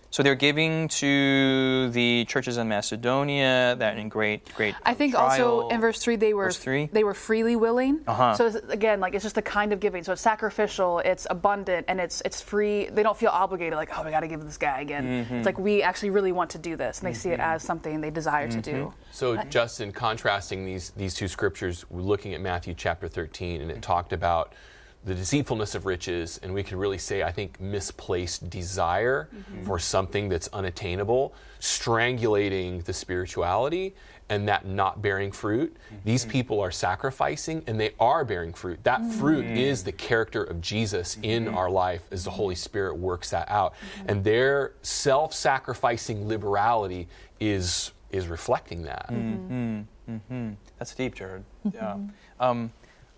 So 0.10 0.22
they're 0.22 0.36
giving 0.36 0.90
to 0.90 1.90
the 1.90 2.26
churches 2.26 2.58
in 2.58 2.68
Macedonia 2.68 3.76
that 3.80 3.98
in 3.98 4.10
great, 4.10 4.48
great. 4.54 4.76
I 4.86 4.94
think 4.94 5.14
trial. 5.16 5.62
also 5.62 5.70
in 5.70 5.82
verse 5.82 5.98
three 5.98 6.18
they 6.18 6.36
were 6.36 6.52
three? 6.52 6.88
they 6.94 7.04
were 7.04 7.16
freely 7.16 7.56
willing. 7.56 8.02
Uh-huh. 8.06 8.36
So 8.36 8.62
again, 8.70 9.00
like 9.00 9.16
it's 9.16 9.24
just 9.24 9.40
a 9.40 9.42
kind 9.42 9.74
of 9.74 9.80
giving. 9.80 10.04
So 10.04 10.14
it's 10.14 10.22
sacrificial, 10.22 11.00
it's 11.00 11.26
abundant, 11.32 11.86
and 11.90 12.00
it's 12.00 12.22
it's 12.26 12.42
free. 12.42 12.86
They 12.92 13.02
don't 13.02 13.18
feel 13.18 13.32
obligated, 13.32 13.74
like 13.76 13.90
oh 13.98 14.04
we 14.04 14.12
got 14.12 14.20
to 14.20 14.28
give 14.28 14.44
this 14.44 14.60
guy 14.60 14.82
again. 14.82 15.26
Mm-hmm. 15.26 15.34
It's 15.38 15.48
like 15.48 15.58
we 15.58 15.82
actually 15.82 16.12
really 16.12 16.32
want 16.32 16.52
to 16.52 16.60
do 16.60 16.76
this, 16.76 17.00
and 17.00 17.08
they 17.10 17.16
see 17.16 17.30
it 17.30 17.40
as 17.40 17.64
something 17.64 18.00
they 18.02 18.12
desire 18.12 18.48
to 18.50 18.58
Mm-hmm. 18.58 18.72
do. 18.72 18.94
So, 19.12 19.38
Justin, 19.46 19.92
contrasting 19.92 20.64
these 20.64 20.92
these 20.96 21.16
two 21.16 21.28
scriptures, 21.28 21.86
we're 21.90 22.02
looking 22.02 22.36
at 22.36 22.42
Matthew 22.42 22.76
chapter 22.76 23.08
13, 23.08 23.62
and 23.62 23.72
it 23.72 23.82
talked 23.82 24.14
about 24.14 24.54
the 25.06 25.14
deceitfulness 25.14 25.76
of 25.76 25.86
riches, 25.86 26.40
and 26.44 26.54
we 26.54 26.64
could 26.64 26.78
really 26.78 26.98
say, 26.98 27.24
I 27.24 27.32
think, 27.32 27.60
misplaced 27.60 28.50
desire 28.50 29.30
mm-hmm. 29.34 29.64
for 29.64 29.78
something 29.80 30.30
that's 30.30 30.48
unattainable, 30.54 31.34
strangulating 31.60 32.84
the 32.84 32.94
spirituality, 32.94 33.96
and 34.30 34.48
that 34.48 34.66
not 34.66 35.02
bearing 35.02 35.32
fruit. 35.32 35.74
Mm-hmm. 35.74 35.96
These 36.06 36.26
people 36.26 36.62
are 36.62 36.72
sacrificing, 36.72 37.64
and 37.68 37.80
they 37.80 37.92
are 38.00 38.24
bearing 38.24 38.54
fruit. 38.54 38.84
That 38.84 39.02
mm-hmm. 39.02 39.20
fruit 39.20 39.46
is 39.46 39.84
the 39.84 39.92
character 39.92 40.44
of 40.44 40.62
Jesus 40.62 41.18
in 41.22 41.48
our 41.50 41.70
life 41.70 42.04
as 42.12 42.24
the 42.24 42.32
Holy 42.32 42.56
Spirit 42.56 42.98
works 42.98 43.30
that 43.32 43.50
out, 43.52 43.74
and 44.08 44.24
their 44.24 44.74
self-sacrificing 44.82 46.28
liberality 46.28 47.08
is 47.40 47.92
is 48.12 48.28
reflecting 48.28 48.84
that. 48.84 49.08
That's 50.78 50.96
deep, 50.96 51.16
Jared. 51.16 51.44
Yeah. 51.74 51.98
Um, 52.40 52.72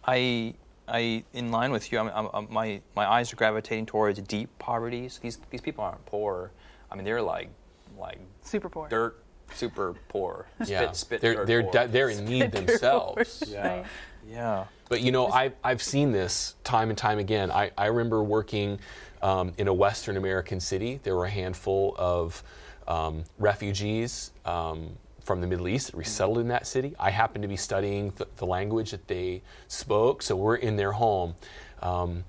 I, 0.07 0.53
I, 0.87 1.23
in 1.33 1.51
line 1.51 1.71
with 1.71 1.91
you, 1.91 1.99
I'm, 1.99 2.07
I'm, 2.09 2.27
I'm- 2.33 2.47
my 2.49 2.81
my 2.95 3.09
eyes 3.09 3.31
are 3.33 3.35
gravitating 3.35 3.85
towards 3.87 4.19
deep 4.21 4.49
poverty. 4.59 5.09
So 5.09 5.19
these 5.21 5.39
these 5.49 5.61
people 5.61 5.83
aren't 5.83 6.05
poor. 6.05 6.51
I 6.91 6.95
mean, 6.95 7.05
they're 7.05 7.21
like 7.21 7.49
like 7.97 8.19
Super 8.43 8.69
poor. 8.69 8.87
dirt, 8.89 9.23
super 9.53 9.95
poor. 10.09 10.47
Spit, 10.57 10.69
Yeah, 10.69 10.91
spit, 10.91 11.21
they're 11.21 11.33
dirt 11.35 11.47
they're 11.47 11.63
poor. 11.63 11.71
de- 11.71 11.87
they're 11.87 12.09
in 12.09 12.25
need 12.25 12.51
themselves. 12.51 13.43
Right. 13.55 13.85
yeah. 14.27 14.65
But 14.89 15.01
you 15.01 15.11
know, 15.11 15.27
I've, 15.27 15.53
I've 15.63 15.81
seen 15.81 16.11
this 16.11 16.55
time 16.63 16.89
and 16.89 16.97
time 16.97 17.17
again. 17.17 17.49
I, 17.51 17.71
I 17.77 17.87
remember 17.87 18.23
working 18.23 18.79
um, 19.23 19.53
in 19.57 19.67
a 19.67 19.73
Western 19.73 20.15
American 20.17 20.59
city. 20.59 20.99
There 21.01 21.15
were 21.15 21.25
a 21.25 21.29
handful 21.29 21.95
of 21.97 22.43
um, 22.87 23.23
refugees 23.39 24.31
um, 24.45 24.89
from 25.25 25.41
the 25.41 25.47
Middle 25.47 25.67
East 25.67 25.87
that 25.87 25.97
resettled 25.97 26.37
in 26.37 26.47
that 26.49 26.67
city. 26.67 26.93
I 26.99 27.09
happened 27.09 27.41
to 27.41 27.47
be 27.47 27.57
studying 27.57 28.13
the, 28.15 28.27
the 28.37 28.45
language 28.45 28.91
that 28.91 29.07
they 29.07 29.41
spoke, 29.67 30.21
so 30.21 30.35
we're 30.35 30.57
in 30.57 30.75
their 30.75 30.91
home. 30.91 31.33
Um, 31.81 32.23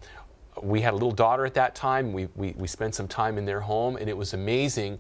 we 0.63 0.81
had 0.81 0.95
a 0.95 0.97
little 0.97 1.13
daughter 1.13 1.45
at 1.45 1.55
that 1.55 1.75
time. 1.75 2.15
We, 2.15 2.29
we, 2.35 2.55
we 2.57 2.67
spent 2.67 2.95
some 2.95 3.07
time 3.07 3.37
in 3.37 3.45
their 3.45 3.61
home, 3.61 3.97
and 3.97 4.09
it 4.09 4.17
was 4.17 4.33
amazing 4.33 4.99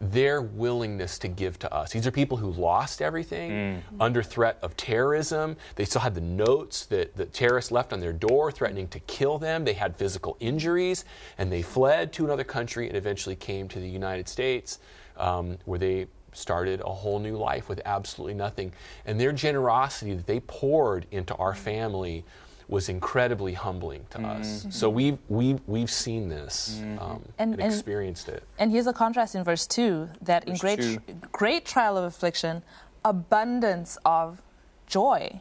their 0.00 0.42
willingness 0.42 1.18
to 1.20 1.28
give 1.28 1.58
to 1.60 1.72
us. 1.72 1.92
These 1.92 2.06
are 2.06 2.10
people 2.10 2.36
who 2.36 2.50
lost 2.50 3.00
everything 3.00 3.82
under 4.00 4.22
threat 4.22 4.58
of 4.60 4.76
terrorism. 4.76 5.56
They 5.76 5.84
still 5.84 6.00
had 6.00 6.14
the 6.14 6.20
notes 6.20 6.84
that 6.86 7.16
the 7.16 7.26
terrorists 7.26 7.70
left 7.70 7.92
on 7.92 8.00
their 8.00 8.12
door 8.12 8.50
threatening 8.50 8.88
to 8.88 8.98
kill 9.00 9.38
them. 9.38 9.64
They 9.64 9.72
had 9.72 9.96
physical 9.96 10.36
injuries, 10.40 11.04
and 11.38 11.50
they 11.50 11.62
fled 11.62 12.12
to 12.14 12.24
another 12.24 12.44
country 12.44 12.88
and 12.88 12.96
eventually 12.96 13.36
came 13.36 13.68
to 13.68 13.80
the 13.80 13.88
United 13.88 14.28
States, 14.28 14.80
um, 15.16 15.58
where 15.64 15.78
they 15.78 16.06
started 16.34 16.80
a 16.80 16.92
whole 16.92 17.18
new 17.18 17.36
life 17.36 17.68
with 17.68 17.80
absolutely 17.84 18.34
nothing. 18.34 18.72
And 19.06 19.20
their 19.20 19.32
generosity 19.32 20.14
that 20.14 20.26
they 20.26 20.40
poured 20.40 21.06
into 21.10 21.34
our 21.36 21.52
mm-hmm. 21.52 21.64
family 21.64 22.24
was 22.68 22.88
incredibly 22.88 23.52
humbling 23.52 24.06
to 24.10 24.18
mm-hmm. 24.18 24.40
us. 24.40 24.66
So 24.70 24.88
we've, 24.88 25.18
we've, 25.28 25.60
we've 25.66 25.90
seen 25.90 26.28
this 26.28 26.80
mm-hmm. 26.80 26.98
um, 26.98 27.22
And- 27.38 27.52
and, 27.52 27.60
and- 27.60 27.72
experienced 27.72 28.28
it. 28.28 28.42
And 28.58 28.70
here's 28.70 28.86
a 28.86 28.92
contrast 28.92 29.34
in 29.34 29.44
verse 29.44 29.66
2 29.66 30.08
that 30.22 30.48
in 30.48 30.56
great, 30.56 30.80
two. 30.80 30.98
great 31.32 31.64
trial 31.64 31.96
of 31.96 32.04
affliction, 32.04 32.62
abundance 33.04 33.98
of 34.04 34.40
joy. 34.86 35.40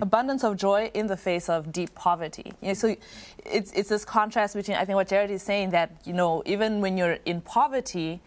Abundance 0.00 0.44
of 0.44 0.56
joy 0.56 0.90
in 0.94 1.06
the 1.06 1.16
face 1.16 1.48
of 1.48 1.72
deep 1.72 1.94
poverty. 1.94 2.52
You 2.60 2.68
know, 2.68 2.74
so 2.74 2.96
it's, 3.44 3.72
it's 3.72 3.88
this 3.88 4.04
contrast 4.04 4.54
between, 4.54 4.76
I 4.76 4.84
think, 4.84 4.96
what 4.96 5.08
Jared 5.08 5.30
is 5.30 5.42
saying 5.42 5.70
that, 5.70 5.96
you 6.04 6.12
know, 6.12 6.42
even 6.46 6.80
when 6.80 6.96
you're 6.96 7.18
in 7.24 7.40
poverty, 7.40 8.20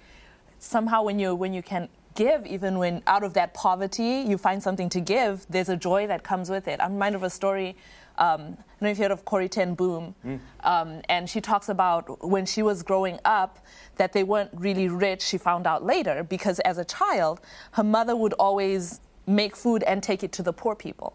somehow 0.60 1.03
when 1.03 1.19
you, 1.19 1.36
when 1.36 1.53
you 1.53 1.62
can 1.62 1.88
give, 2.15 2.45
even 2.45 2.77
when 2.79 3.03
out 3.05 3.24
of 3.24 3.34
that 3.34 3.53
poverty 3.53 4.24
you 4.27 4.38
find 4.38 4.63
something 4.63 4.89
to 4.89 5.00
give, 5.00 5.45
there's 5.50 5.69
a 5.69 5.77
joy 5.77 6.07
that 6.07 6.24
comes 6.24 6.50
with 6.50 6.67
it. 6.67 6.79
I'm 6.81 6.93
reminded 6.93 7.17
of 7.17 7.24
a 7.24 7.29
story. 7.29 7.75
Um, 8.17 8.39
I 8.39 8.43
don't 8.45 8.57
know 8.81 8.89
if 8.89 8.98
you 8.98 9.03
heard 9.03 9.12
of 9.12 9.25
Corrie 9.25 9.50
Ten 9.50 9.75
Boom, 9.75 10.15
um, 10.63 11.01
and 11.10 11.29
she 11.29 11.41
talks 11.41 11.67
about 11.67 12.25
when 12.25 12.45
she 12.45 12.63
was 12.63 12.81
growing 12.81 13.19
up 13.25 13.60
that 13.98 14.13
they 14.13 14.24
weren't 14.24 14.51
really 14.53 14.88
rich. 14.88 15.22
She 15.22 15.38
found 15.38 15.67
out 15.67 15.84
later 15.86 16.24
because 16.24 16.60
as 16.62 16.77
a 16.77 16.86
child, 16.86 17.41
her 17.72 17.84
mother 17.84 18.15
would 18.15 18.31
always 18.34 19.01
make 19.27 19.55
food 19.55 19.84
and 19.84 20.01
take 20.01 20.24
it 20.24 20.31
to 20.31 20.43
the 20.43 20.53
poor 20.53 20.75
people, 20.75 21.13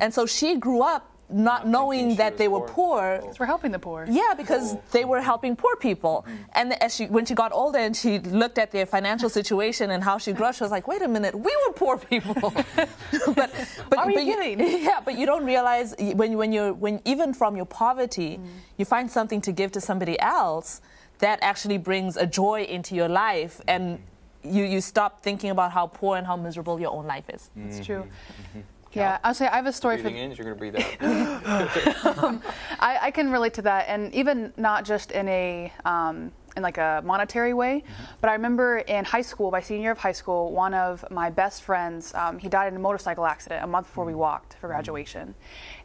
and 0.00 0.14
so 0.14 0.26
she 0.26 0.54
grew 0.56 0.80
up 0.80 1.10
not, 1.30 1.66
knowing 1.66 2.16
that 2.16 2.32
was 2.32 2.38
they 2.38 2.48
were 2.48 2.60
poor. 2.60 3.18
poor. 3.20 3.34
We're 3.38 3.46
helping 3.46 3.72
the 3.72 3.78
poor. 3.78 4.06
Yeah, 4.08 4.34
because 4.36 4.76
they 4.92 5.04
were 5.04 5.20
helping 5.20 5.56
poor 5.56 5.76
people. 5.76 6.24
Mm-hmm. 6.26 6.42
And 6.54 6.82
as 6.82 6.94
she, 6.96 7.06
when 7.06 7.26
she 7.26 7.34
got 7.34 7.52
older 7.52 7.78
and 7.78 7.94
she 7.96 8.18
looked 8.18 8.58
at 8.58 8.70
their 8.70 8.86
financial 8.86 9.28
situation 9.28 9.90
and 9.90 10.02
how 10.02 10.18
she 10.18 10.32
grew 10.32 10.46
up, 10.46 10.54
she 10.54 10.64
was 10.64 10.70
like, 10.70 10.88
"Wait 10.88 11.02
a 11.02 11.08
minute, 11.08 11.34
we 11.34 11.54
were 11.66 11.72
poor 11.74 11.98
people." 11.98 12.34
but, 12.76 13.50
but, 13.90 13.98
Are 13.98 14.10
you 14.10 14.16
but 14.16 14.24
kidding? 14.24 14.60
Yeah, 14.84 15.00
but 15.04 15.18
you 15.18 15.26
don't 15.26 15.44
realize 15.44 15.94
when 15.98 16.36
when 16.36 16.52
you're 16.52 16.72
when 16.72 17.00
even 17.04 17.34
from 17.34 17.56
your 17.56 17.66
poverty, 17.66 18.38
Mm. 18.38 18.46
you 18.78 18.84
find 18.84 19.10
something 19.10 19.40
to 19.42 19.52
give 19.52 19.70
to 19.72 19.80
somebody 19.80 20.18
else 20.20 20.80
that 21.18 21.38
actually 21.42 21.78
brings 21.78 22.16
a 22.16 22.26
joy 22.26 22.62
into 22.62 22.94
your 22.94 23.08
life 23.08 23.60
and. 23.68 23.98
You, 24.44 24.62
you 24.64 24.80
stop 24.80 25.20
thinking 25.20 25.50
about 25.50 25.72
how 25.72 25.88
poor 25.88 26.16
and 26.16 26.24
how 26.24 26.36
miserable 26.36 26.78
your 26.80 26.92
own 26.92 27.06
life 27.06 27.28
is. 27.28 27.50
It's 27.56 27.84
true. 27.84 28.06
Yeah, 28.98 29.18
I'll 29.24 29.34
say 29.34 29.46
I 29.46 29.56
have 29.56 29.66
a 29.66 29.72
story 29.72 29.96
for 29.98 30.08
in, 30.08 30.32
you're 30.32 30.54
going 30.54 30.54
to 30.54 30.54
breathe 30.54 30.76
out. 31.00 32.42
I, 32.80 32.98
I 33.02 33.10
can 33.10 33.30
relate 33.30 33.54
to 33.54 33.62
that, 33.62 33.86
and 33.88 34.12
even 34.14 34.52
not 34.56 34.84
just 34.84 35.10
in 35.12 35.28
a 35.28 35.72
um, 35.84 36.32
in 36.58 36.62
like 36.62 36.76
a 36.76 37.00
monetary 37.04 37.54
way, 37.54 37.82
mm-hmm. 37.84 38.04
but 38.20 38.28
I 38.28 38.34
remember 38.34 38.78
in 38.78 39.04
high 39.04 39.22
school, 39.22 39.50
my 39.50 39.62
senior 39.62 39.82
year 39.82 39.92
of 39.92 39.98
high 39.98 40.12
school, 40.12 40.52
one 40.52 40.74
of 40.74 41.04
my 41.10 41.30
best 41.30 41.62
friends, 41.62 42.12
um, 42.14 42.38
he 42.38 42.48
died 42.48 42.68
in 42.68 42.76
a 42.76 42.82
motorcycle 42.82 43.24
accident 43.24 43.64
a 43.64 43.66
month 43.66 43.86
before 43.86 44.04
we 44.04 44.12
mm-hmm. 44.12 44.20
walked 44.20 44.54
for 44.54 44.66
mm-hmm. 44.66 44.74
graduation, 44.74 45.34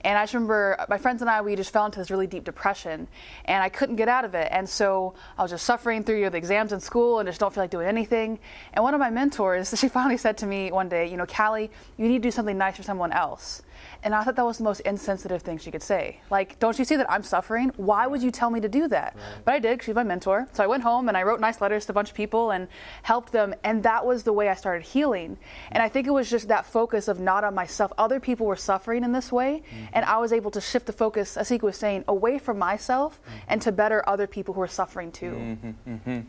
and 0.01 0.18
I 0.18 0.24
just 0.24 0.34
remember 0.34 0.75
uh, 0.77 0.86
my 0.89 0.98
friends 0.98 1.22
and 1.22 1.30
I, 1.30 1.42
we 1.42 1.56
just 1.56 1.72
fell 1.72 1.86
into 1.86 2.00
this 2.00 2.12
really 2.12 2.27
deep 2.27 2.44
depression, 2.44 3.08
and 3.46 3.63
I 3.63 3.70
couldn't 3.70 3.96
get 3.96 4.10
out 4.10 4.25
of 4.25 4.36
it, 4.36 4.50
and 4.51 4.68
so 4.68 5.13
I 5.38 5.44
was 5.44 5.51
just 5.51 5.65
suffering 5.65 6.03
through 6.03 6.18
you 6.18 6.24
know, 6.24 6.30
the 6.30 6.38
exams 6.38 6.74
in 6.74 6.82
school 6.82 7.20
and 7.20 7.27
just 7.27 7.39
don't 7.39 7.53
feel 7.53 7.63
like 7.63 7.72
doing 7.72 7.88
anything, 7.88 8.39
and 8.74 8.84
one 8.84 8.94
of 8.94 9.00
my 9.00 9.10
mentors, 9.10 9.74
she 9.80 9.88
finally 9.88 10.18
said 10.18 10.38
to 10.39 10.46
me 10.46 10.72
one 10.72 10.89
day, 10.89 11.10
you 11.10 11.18
know, 11.18 11.25
Callie, 11.25 11.72
you 11.98 12.08
need 12.08 12.22
to 12.22 12.27
do 12.27 12.32
something 12.32 12.58
nice 12.58 12.75
for 12.75 12.84
someone 12.84 13.13
else. 13.13 13.62
And 14.03 14.13
I 14.13 14.24
thought 14.24 14.36
that 14.36 14.45
was 14.45 14.57
the 14.57 14.63
most 14.65 14.81
insensitive 14.81 15.41
thing 15.41 15.57
she 15.57 15.72
could 15.72 15.81
say. 15.81 16.19
Like, 16.29 16.60
don't 16.60 16.77
you 16.77 16.86
see 16.86 16.98
that 16.98 17.10
I'm 17.10 17.24
suffering? 17.24 17.72
Why 17.77 18.05
would 18.05 18.22
you 18.22 18.31
tell 18.31 18.50
me 18.50 18.60
to 18.60 18.69
do 18.69 18.88
that? 18.89 19.15
But 19.45 19.53
I 19.53 19.60
did. 19.60 19.81
She's 19.81 19.95
my 19.95 20.03
mentor. 20.03 20.48
So 20.51 20.63
I 20.63 20.67
went 20.67 20.83
home 20.83 21.07
and 21.07 21.17
I 21.17 21.24
wrote 21.24 21.39
nice 21.39 21.62
letters 21.62 21.86
to 21.86 21.93
a 21.93 21.95
bunch 21.95 22.10
of 22.10 22.15
people 22.15 22.51
and 22.51 22.67
helped 23.03 23.31
them. 23.31 23.55
And 23.63 23.81
that 23.83 24.05
was 24.05 24.24
the 24.24 24.33
way 24.33 24.50
I 24.50 24.55
started 24.55 24.86
healing. 24.86 25.38
And 25.72 25.81
I 25.81 25.89
think 25.89 26.05
it 26.05 26.12
was 26.12 26.29
just 26.29 26.50
that 26.50 26.65
focus 26.65 27.07
of 27.07 27.19
not 27.19 27.43
on 27.43 27.55
myself. 27.55 27.93
Other 27.98 28.19
people 28.19 28.45
were 28.45 28.57
suffering 28.57 29.03
in 29.03 29.13
this 29.13 29.31
way. 29.31 29.63
Mm-hmm. 29.65 29.86
And 29.93 30.05
I 30.05 30.17
was 30.17 30.33
able 30.33 30.51
to 30.51 30.62
shift 30.62 30.86
the 30.86 30.93
focus, 30.93 31.38
as 31.38 31.50
Asika 31.50 31.62
was 31.62 31.77
saying, 31.77 32.03
away 32.07 32.39
from 32.39 32.60
myself 32.60 33.22
mm-hmm. 33.22 33.38
and 33.48 33.62
to 33.62 33.72
better 33.72 34.07
other 34.07 34.27
people 34.27 34.53
who 34.53 34.62
are 34.62 34.67
suffering 34.67 35.12
too. 35.12 35.57
Mm-hmm, 35.88 36.19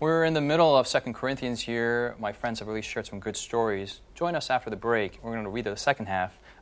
we're 0.00 0.24
in 0.24 0.32
the 0.32 0.40
middle 0.40 0.76
of 0.76 0.86
Second 0.86 1.14
Corinthians 1.14 1.60
here. 1.60 2.14
My 2.20 2.32
friends 2.32 2.60
have 2.60 2.68
really 2.68 2.82
shared 2.82 3.06
some 3.06 3.18
good 3.18 3.36
stories. 3.36 4.00
Join 4.14 4.36
us 4.36 4.48
after 4.48 4.70
the 4.70 4.76
break. 4.76 5.18
We're 5.22 5.32
going 5.32 5.42
to 5.42 5.50
read 5.50 5.64
the 5.64 5.76
second 5.76 6.06
half 6.06 6.38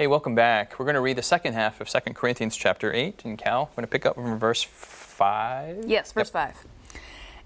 Hey, 0.00 0.06
welcome 0.06 0.36
back. 0.36 0.78
We're 0.78 0.84
going 0.84 0.94
to 0.94 1.00
read 1.00 1.18
the 1.18 1.24
second 1.24 1.54
half 1.54 1.80
of 1.80 1.88
Second 1.88 2.14
Corinthians 2.14 2.56
chapter 2.56 2.92
8. 2.92 3.22
And 3.24 3.36
Cal, 3.36 3.62
we're 3.62 3.82
going 3.82 3.82
to 3.82 3.90
pick 3.90 4.06
up 4.06 4.14
from 4.14 4.38
verse 4.38 4.62
5. 4.62 5.86
Yes, 5.88 6.12
verse 6.12 6.30
5. 6.30 6.68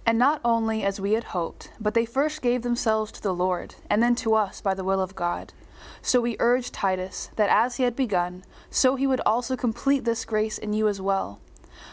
And 0.04 0.18
not 0.18 0.38
only 0.44 0.82
as 0.82 1.00
we 1.00 1.14
had 1.14 1.24
hoped, 1.24 1.72
but 1.80 1.94
they 1.94 2.04
first 2.04 2.42
gave 2.42 2.60
themselves 2.60 3.10
to 3.12 3.22
the 3.22 3.32
Lord, 3.32 3.76
and 3.88 4.02
then 4.02 4.14
to 4.16 4.34
us 4.34 4.60
by 4.60 4.74
the 4.74 4.84
will 4.84 5.00
of 5.00 5.14
God. 5.14 5.54
So 6.02 6.20
we 6.20 6.36
urged 6.40 6.74
Titus 6.74 7.30
that 7.36 7.48
as 7.48 7.78
he 7.78 7.84
had 7.84 7.96
begun, 7.96 8.44
so 8.68 8.96
he 8.96 9.06
would 9.06 9.22
also 9.24 9.56
complete 9.56 10.04
this 10.04 10.26
grace 10.26 10.58
in 10.58 10.74
you 10.74 10.88
as 10.88 11.00
well. 11.00 11.40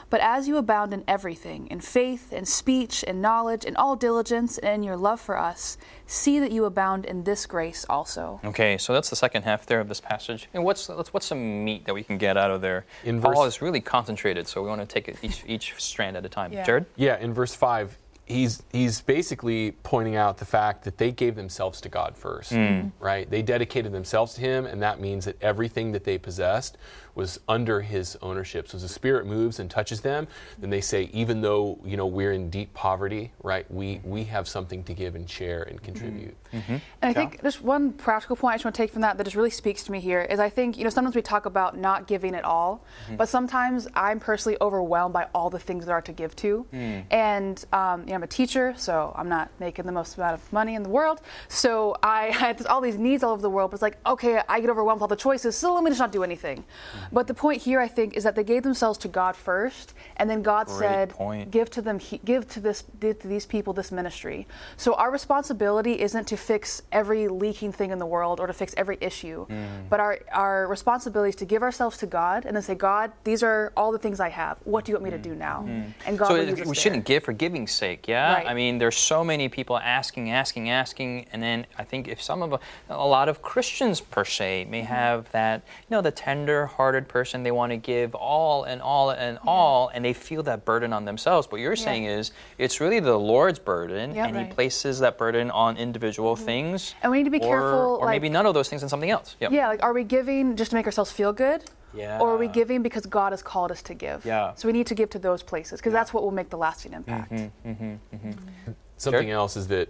But 0.09 0.21
as 0.21 0.48
you 0.48 0.57
abound 0.57 0.93
in 0.93 1.03
everything, 1.07 1.67
in 1.67 1.79
faith, 1.79 2.33
in 2.33 2.45
speech, 2.45 3.03
in 3.03 3.21
knowledge, 3.21 3.65
in 3.65 3.75
all 3.75 3.95
diligence, 3.95 4.57
and 4.57 4.75
in 4.75 4.83
your 4.83 4.98
love 4.98 5.21
for 5.21 5.38
us, 5.38 5.77
see 6.07 6.39
that 6.39 6.51
you 6.51 6.65
abound 6.65 7.05
in 7.05 7.24
this 7.24 7.45
grace 7.45 7.86
also. 7.89 8.39
Okay, 8.43 8.77
so 8.77 8.93
that's 8.93 9.09
the 9.09 9.15
second 9.15 9.43
half 9.43 9.65
there 9.65 9.79
of 9.79 9.88
this 9.88 10.01
passage. 10.01 10.50
And 10.53 10.63
what's 10.63 10.88
what's 10.88 11.25
some 11.25 11.63
meat 11.63 11.86
that 11.86 11.93
we 11.93 12.03
can 12.03 12.17
get 12.17 12.38
out 12.38 12.51
of 12.51 12.62
there? 12.62 12.86
In 13.03 13.21
Paul 13.21 13.45
is 13.45 13.62
really 13.62 13.81
concentrated, 13.81 14.48
so 14.48 14.62
we 14.62 14.69
want 14.69 14.81
to 14.81 14.88
take 14.88 15.07
it 15.07 15.17
each 15.21 15.43
each 15.48 15.74
strand 15.77 16.17
at 16.17 16.25
a 16.25 16.29
time. 16.29 16.53
Yeah. 16.53 16.63
Jared. 16.63 16.86
Yeah, 16.95 17.17
in 17.19 17.33
verse 17.33 17.53
5, 17.55 17.98
he's, 18.29 18.63
he's 18.71 19.01
basically 19.01 19.71
pointing 19.83 20.15
out 20.15 20.38
the 20.38 20.45
fact 20.45 20.83
that 20.83 20.98
they 20.98 21.12
gave 21.12 21.36
themselves 21.36 21.81
to 21.81 21.89
God 21.89 22.15
first, 22.15 22.53
hmm. 22.53 22.88
right? 23.00 23.29
They 23.29 23.41
dedicated 23.41 23.91
themselves 23.91 24.36
to 24.36 24.41
Him, 24.41 24.65
and 24.65 24.81
that 24.81 25.01
means 25.01 25.25
that 25.25 25.41
everything 25.41 25.91
that 25.91 26.03
they 26.03 26.17
possessed 26.17 26.77
was 27.19 27.38
under 27.49 27.81
His 27.81 28.17
ownership. 28.21 28.69
So 28.69 28.77
as 28.77 28.81
the 28.81 28.88
Spirit 28.88 29.25
moves 29.25 29.59
and 29.59 29.69
touches 29.69 29.99
them, 29.99 30.25
then 30.57 30.69
they 30.69 30.79
say, 30.79 31.09
even 31.11 31.41
though, 31.41 31.77
you 31.83 31.97
know, 31.97 32.07
we're 32.07 32.31
in 32.31 32.49
deep 32.49 32.73
poverty, 32.73 33.33
right, 33.43 33.69
we, 33.69 33.99
we 34.05 34.23
have 34.23 34.47
something 34.47 34.85
to 34.85 34.93
give 34.93 35.15
and 35.15 35.29
share 35.29 35.63
and 35.63 35.83
contribute. 35.83 36.35
Mm-hmm. 36.53 36.57
Mm-hmm. 36.57 36.73
And 36.73 36.81
I 37.01 37.13
think 37.13 37.43
just 37.43 37.61
one 37.61 37.91
practical 37.91 38.38
point 38.38 38.53
I 38.53 38.55
just 38.55 38.65
want 38.65 38.75
to 38.75 38.81
take 38.81 38.91
from 38.91 39.01
that 39.01 39.17
that 39.17 39.25
just 39.25 39.35
really 39.35 39.49
speaks 39.49 39.83
to 39.83 39.91
me 39.91 39.99
here 39.99 40.21
is 40.21 40.39
I 40.39 40.49
think, 40.49 40.77
you 40.77 40.85
know, 40.85 40.89
sometimes 40.89 41.13
we 41.13 41.21
talk 41.21 41.45
about 41.45 41.77
not 41.77 42.07
giving 42.07 42.35
at 42.35 42.45
all, 42.45 42.85
mm-hmm. 43.05 43.17
but 43.17 43.27
sometimes 43.27 43.88
I'm 43.95 44.21
personally 44.21 44.57
overwhelmed 44.61 45.13
by 45.13 45.27
all 45.35 45.49
the 45.49 45.59
things 45.59 45.85
there 45.85 45.95
are 45.95 46.01
to 46.01 46.13
give 46.13 46.38
to. 46.38 46.65
Mm. 46.73 47.03
And, 47.11 47.65
um, 47.73 48.01
you 48.03 48.07
know, 48.07 48.15
I'm 48.15 48.23
a 48.23 48.27
teacher, 48.27 48.73
so 48.77 49.13
I'm 49.17 49.27
not 49.27 49.51
making 49.59 49.85
the 49.85 49.91
most 49.91 50.17
amount 50.17 50.35
of 50.35 50.53
money 50.53 50.75
in 50.75 50.83
the 50.83 50.89
world. 50.89 51.19
So 51.49 51.97
I 52.01 52.25
had 52.31 52.65
all 52.67 52.79
these 52.79 52.97
needs 52.97 53.23
all 53.23 53.33
over 53.33 53.41
the 53.41 53.49
world, 53.49 53.71
but 53.71 53.75
it's 53.75 53.81
like, 53.81 53.97
okay, 54.05 54.41
I 54.47 54.61
get 54.61 54.69
overwhelmed 54.69 55.01
with 55.01 55.03
all 55.03 55.07
the 55.09 55.15
choices, 55.15 55.55
so 55.55 55.73
let 55.73 55.83
me 55.83 55.91
just 55.91 55.99
not 55.99 56.11
do 56.11 56.23
anything. 56.23 56.63
But 57.11 57.27
the 57.27 57.33
point 57.33 57.61
here, 57.63 57.79
I 57.79 57.87
think, 57.87 58.15
is 58.15 58.23
that 58.23 58.35
they 58.35 58.43
gave 58.43 58.63
themselves 58.63 58.97
to 58.99 59.07
God 59.07 59.35
first, 59.35 59.93
and 60.17 60.29
then 60.29 60.41
God 60.41 60.67
Great 60.67 60.79
said, 60.79 61.09
point. 61.09 61.51
give 61.51 61.69
to 61.71 61.81
them, 61.81 61.99
give 62.25 62.47
to 62.49 62.59
this, 62.59 62.83
to 63.01 63.13
these 63.27 63.45
people 63.45 63.73
this 63.73 63.91
ministry. 63.91 64.47
So 64.77 64.93
our 64.95 65.11
responsibility 65.11 65.99
isn't 66.01 66.27
to 66.27 66.37
fix 66.37 66.81
every 66.91 67.27
leaking 67.27 67.71
thing 67.71 67.91
in 67.91 67.99
the 67.99 68.05
world 68.05 68.39
or 68.39 68.47
to 68.47 68.53
fix 68.53 68.73
every 68.77 68.97
issue, 69.01 69.45
Hmm. 69.45 69.87
but 69.89 69.99
our 69.99 70.19
our 70.31 70.67
responsibility 70.67 71.29
is 71.29 71.35
to 71.37 71.45
give 71.45 71.61
ourselves 71.63 71.97
to 71.97 72.05
God 72.05 72.45
and 72.45 72.55
then 72.55 72.63
say, 72.63 72.75
God, 72.75 73.11
these 73.23 73.43
are 73.43 73.71
all 73.77 73.91
the 73.91 73.99
things 73.99 74.19
I 74.19 74.29
have. 74.29 74.57
What 74.65 74.85
do 74.85 74.91
you 74.91 74.95
want 74.95 75.05
me 75.05 75.09
to 75.11 75.17
do 75.17 75.35
now? 75.35 75.65
And 76.05 76.17
God 76.17 76.25
Hmm. 76.27 76.31
so 76.33 76.33
will 76.39 76.49
use 76.57 76.67
we 76.67 76.75
shouldn't 76.75 77.05
give 77.05 77.23
for 77.23 77.33
giving's 77.33 77.71
sake, 77.71 78.07
yeah. 78.07 78.33
Right. 78.33 78.47
I 78.47 78.53
mean, 78.53 78.77
there's 78.77 78.97
so 78.97 79.23
many 79.23 79.49
people 79.49 79.77
asking, 79.77 80.29
asking, 80.31 80.69
asking, 80.69 81.25
and 81.31 81.41
then 81.41 81.65
I 81.77 81.83
think 81.83 82.07
if 82.07 82.21
some 82.21 82.41
of 82.41 82.53
a, 82.53 82.59
a 82.89 83.07
lot 83.07 83.29
of 83.29 83.41
Christians 83.41 84.01
per 84.01 84.25
se 84.25 84.65
may 84.69 84.79
Mm-hmm. 84.79 84.87
have 84.93 85.31
that, 85.31 85.61
you 85.87 85.95
know, 85.95 86.01
the 86.01 86.11
tender-hearted 86.11 86.99
person 87.08 87.44
they 87.44 87.51
want 87.51 87.72
to 87.72 87.77
give 87.77 88.15
all 88.15 88.63
and 88.63 88.82
all 88.82 89.12
and 89.12 89.38
all, 89.46 89.89
and 89.94 90.03
they 90.03 90.13
feel 90.13 90.44
that 90.44 90.65
burden 90.65 90.94
on 90.94 91.06
themselves. 91.06 91.50
What 91.51 91.62
you're 91.62 91.75
saying 91.75 92.06
is 92.06 92.32
it's 92.58 92.79
really 92.79 93.00
the 93.00 93.18
Lord's 93.18 93.60
burden, 93.60 94.13
Yeah, 94.13 94.27
and 94.27 94.38
He 94.38 94.46
places 94.46 95.00
that 95.00 95.18
burden 95.18 95.51
on 95.51 95.77
individual 95.77 96.36
mm-hmm. 96.36 96.46
things, 96.46 96.96
And 97.01 97.12
we 97.12 97.20
need 97.20 97.25
to 97.25 97.29
be 97.29 97.39
or, 97.39 97.48
careful, 97.48 97.98
or 98.01 98.08
maybe 98.08 98.29
none 98.29 98.46
of 98.46 98.53
those 98.53 98.70
things 98.70 98.82
and 98.84 98.89
something 98.89 99.10
else. 99.10 99.36
Yep. 99.39 99.51
Yeah, 99.51 99.68
like 99.68 99.84
are 99.84 99.94
we 99.94 100.03
giving 100.03 100.56
just 100.56 100.72
to 100.72 100.75
make 100.75 100.86
ourselves 100.86 101.12
feel 101.12 101.34
good? 101.34 101.63
yeah. 101.94 102.20
Or 102.20 102.36
are 102.36 102.38
we 102.38 102.48
giving 102.48 102.84
because 102.84 103.06
God 103.06 103.34
has 103.34 103.41
called 103.41 103.72
us 103.72 103.82
to 103.84 103.94
give? 103.94 104.25
Yeah. 104.25 104.53
So 104.56 104.68
we 104.68 104.74
need 104.74 104.88
to 104.88 104.96
give 104.96 105.10
to 105.12 105.20
those 105.20 105.44
places 105.44 105.79
because 105.79 105.94
that's 105.94 106.13
what 106.13 106.24
will 106.24 106.32
make 106.32 106.50
the 106.50 106.58
lasting 106.58 106.94
impact. 106.94 107.32
Mm-hmm. 107.32 107.70
mm-hmm, 107.70 108.15
mm-hmm. 108.15 108.72
Something 109.00 109.27
Sure. 109.27 109.36
else 109.36 109.56
is 109.56 109.68
that 109.70 109.89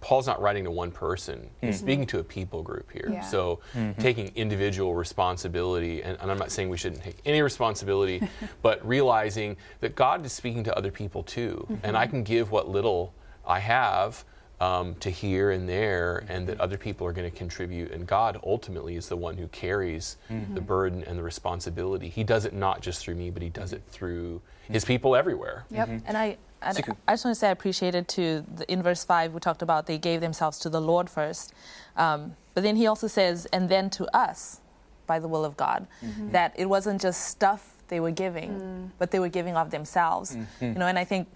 Paul's 0.00 0.26
not 0.26 0.40
writing 0.40 0.64
to 0.64 0.70
one 0.70 0.90
person. 0.90 1.48
He's 1.60 1.76
mm-hmm. 1.76 1.84
speaking 1.84 2.06
to 2.08 2.18
a 2.18 2.24
people 2.24 2.62
group 2.62 2.92
here. 2.92 3.08
Yeah. 3.10 3.22
So 3.22 3.60
mm-hmm. 3.74 3.98
taking 4.00 4.30
individual 4.36 4.94
responsibility, 4.94 6.02
and, 6.02 6.18
and 6.20 6.30
I'm 6.30 6.36
not 6.36 6.52
saying 6.52 6.68
we 6.68 6.76
shouldn't 6.76 7.02
take 7.02 7.16
any 7.24 7.40
responsibility, 7.40 8.22
but 8.62 8.86
realizing 8.86 9.56
that 9.80 9.96
God 9.96 10.26
is 10.26 10.32
speaking 10.32 10.62
to 10.64 10.76
other 10.76 10.90
people 10.90 11.22
too. 11.22 11.66
Mm-hmm. 11.70 11.86
And 11.86 11.96
I 11.96 12.06
can 12.06 12.22
give 12.22 12.50
what 12.50 12.68
little 12.68 13.14
I 13.46 13.60
have 13.60 14.24
um, 14.60 14.94
to 14.96 15.08
here 15.08 15.52
and 15.52 15.66
there, 15.66 16.26
and 16.28 16.46
that 16.46 16.60
other 16.60 16.76
people 16.76 17.06
are 17.06 17.12
going 17.12 17.30
to 17.30 17.34
contribute. 17.34 17.92
And 17.92 18.06
God 18.06 18.38
ultimately 18.44 18.94
is 18.94 19.08
the 19.08 19.16
one 19.16 19.38
who 19.38 19.48
carries 19.48 20.18
the 20.54 20.60
burden 20.60 21.02
and 21.04 21.18
the 21.18 21.22
responsibility. 21.22 22.10
He 22.10 22.24
does 22.24 22.44
it 22.44 22.52
not 22.52 22.82
just 22.82 23.00
through 23.00 23.14
me, 23.14 23.30
but 23.30 23.42
He 23.42 23.48
does 23.48 23.72
it 23.72 23.82
through 23.88 24.42
His 24.68 24.84
people 24.84 25.16
everywhere. 25.16 25.64
Yep. 25.70 25.88
And 25.88 26.16
I, 26.16 26.24
and 26.24 26.26
Siku. 26.26 26.36
I 26.62 26.72
just 27.12 27.24
want 27.24 27.34
to 27.34 27.34
say 27.34 27.48
I 27.48 27.50
appreciated 27.50 28.08
to 28.08 28.44
the, 28.54 28.70
in 28.70 28.82
verse 28.82 29.04
five 29.04 29.32
we 29.32 29.40
talked 29.40 29.62
about 29.62 29.86
they 29.86 29.98
gave 29.98 30.20
themselves 30.20 30.58
to 30.60 30.68
the 30.68 30.80
Lord 30.80 31.08
first, 31.08 31.52
um, 31.96 32.36
but 32.54 32.62
then 32.62 32.76
he 32.76 32.86
also 32.86 33.06
says 33.06 33.46
and 33.46 33.68
then 33.68 33.90
to 33.90 34.04
us, 34.16 34.60
by 35.06 35.18
the 35.18 35.28
will 35.28 35.44
of 35.44 35.56
God, 35.56 35.86
mm-hmm. 36.04 36.30
that 36.32 36.52
it 36.56 36.66
wasn't 36.66 37.00
just 37.00 37.26
stuff 37.26 37.76
they 37.88 37.98
were 37.98 38.12
giving, 38.12 38.50
mm. 38.50 38.90
but 38.98 39.10
they 39.10 39.18
were 39.18 39.28
giving 39.28 39.56
of 39.56 39.70
themselves. 39.70 40.36
Mm-hmm. 40.36 40.64
You 40.64 40.74
know, 40.74 40.86
and 40.86 40.98
I 40.98 41.04
think 41.04 41.28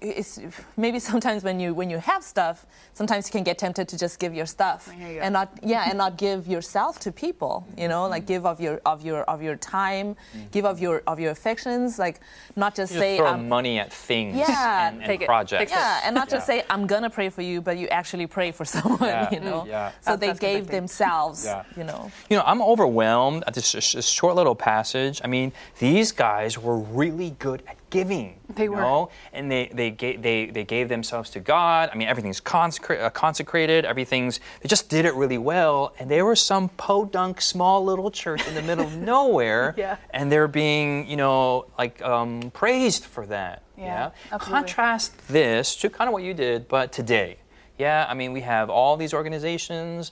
it's 0.00 0.40
maybe 0.76 0.98
sometimes 0.98 1.44
when 1.44 1.60
you 1.60 1.72
when 1.74 1.88
you 1.90 1.98
have 1.98 2.22
stuff, 2.22 2.66
sometimes 2.94 3.28
you 3.28 3.32
can 3.32 3.44
get 3.44 3.56
tempted 3.58 3.88
to 3.88 3.96
just 3.98 4.18
give 4.18 4.34
your 4.34 4.46
stuff 4.46 4.92
you. 4.98 5.20
and 5.20 5.32
not 5.32 5.48
yeah 5.62 5.88
and 5.88 5.96
not 5.98 6.16
give 6.18 6.46
yourself 6.46 6.98
to 7.00 7.12
people. 7.12 7.66
You 7.78 7.88
know, 7.88 8.06
like 8.08 8.22
mm-hmm. 8.22 8.26
give 8.28 8.46
of 8.46 8.60
your 8.60 8.80
of 8.84 9.04
your 9.04 9.22
of 9.22 9.42
your 9.42 9.56
time, 9.56 10.14
mm-hmm. 10.14 10.46
give 10.50 10.64
of 10.64 10.80
your 10.80 11.02
of 11.06 11.20
your 11.20 11.30
affections, 11.30 11.98
like 11.98 12.20
not 12.56 12.74
just 12.74 12.92
Just 12.92 13.00
say 13.00 13.16
throw 13.18 13.26
I'm- 13.26 13.40
um, 13.40 13.48
money 13.48 13.78
at 13.78 13.92
things 13.92 14.36
Yeah, 14.36 14.88
and, 14.88 14.96
and 14.96 15.06
take 15.06 15.22
it, 15.22 15.26
projects. 15.26 15.70
it. 15.70 15.74
yeah, 15.74 16.00
and 16.04 16.14
not 16.14 16.28
just 16.28 16.48
Yeah. 16.48 16.60
say 16.62 16.66
I'm 16.68 16.86
gonna 16.86 17.10
pray 17.10 17.28
for 17.28 17.42
you, 17.42 17.60
but 17.60 17.76
you 17.78 17.86
actually 17.88 18.26
pray 18.26 18.50
for 18.52 18.64
someone. 18.76 19.08
Yeah. 19.08 19.30
You 19.30 19.40
know, 19.40 19.64
Yeah. 19.66 19.90
so 20.00 20.10
That- 20.12 20.20
they 20.20 20.26
that's 20.28 20.40
gave 20.40 20.66
themselves. 20.66 21.44
Yeah. 21.44 21.62
You 21.76 21.84
know, 21.84 22.10
You 22.28 22.36
know, 22.38 22.42
I'm 22.46 22.60
overwhelmed 22.60 23.44
at 23.46 23.54
this, 23.54 23.72
this 23.72 24.08
short 24.08 24.34
little 24.34 24.54
passage. 24.54 25.20
I 25.24 25.28
mean, 25.28 25.52
these 25.78 26.10
guys 26.12 26.58
were 26.58 26.78
really 26.78 27.30
good 27.38 27.62
at 27.68 27.76
giving. 27.90 28.34
They 28.56 28.68
were. 28.68 28.76
know? 28.76 29.10
and 29.32 29.50
they 29.50 29.70
they 29.72 29.90
gave 29.90 30.22
they, 30.22 30.46
they 30.46 30.64
gave 30.64 30.88
themselves 30.88 31.30
to 31.30 31.40
God. 31.40 31.90
I 31.92 31.96
mean, 31.96 32.08
everything's 32.08 32.40
consecra- 32.40 33.02
uh, 33.02 33.10
consecrated. 33.10 33.84
Everything's 33.84 34.40
they 34.62 34.68
just 34.68 34.88
did 34.88 35.04
it 35.04 35.14
really 35.14 35.38
well. 35.38 35.94
And 35.98 36.10
they 36.10 36.22
were 36.22 36.36
some 36.36 36.68
podunk 36.70 37.40
small 37.40 37.84
little 37.84 38.10
church 38.10 38.46
in 38.46 38.54
the 38.54 38.62
middle 38.62 38.84
of 38.84 38.96
nowhere. 39.14 39.74
Yeah. 39.76 39.96
And 40.10 40.30
they're 40.30 40.48
being 40.48 41.08
you 41.08 41.16
know 41.16 41.66
like 41.78 42.00
um, 42.02 42.50
praised 42.52 43.04
for 43.04 43.26
that. 43.26 43.62
Yeah, 43.76 44.10
absolutely. 44.32 44.60
Contrast 44.60 45.28
this 45.28 45.76
to 45.76 45.90
kind 45.90 46.08
of 46.08 46.14
what 46.14 46.22
you 46.22 46.32
did, 46.34 46.66
but 46.66 46.92
today. 46.92 47.36
Yeah, 47.78 48.06
I 48.08 48.14
mean, 48.14 48.32
we 48.32 48.40
have 48.40 48.70
all 48.70 48.96
these 48.96 49.12
organizations, 49.12 50.10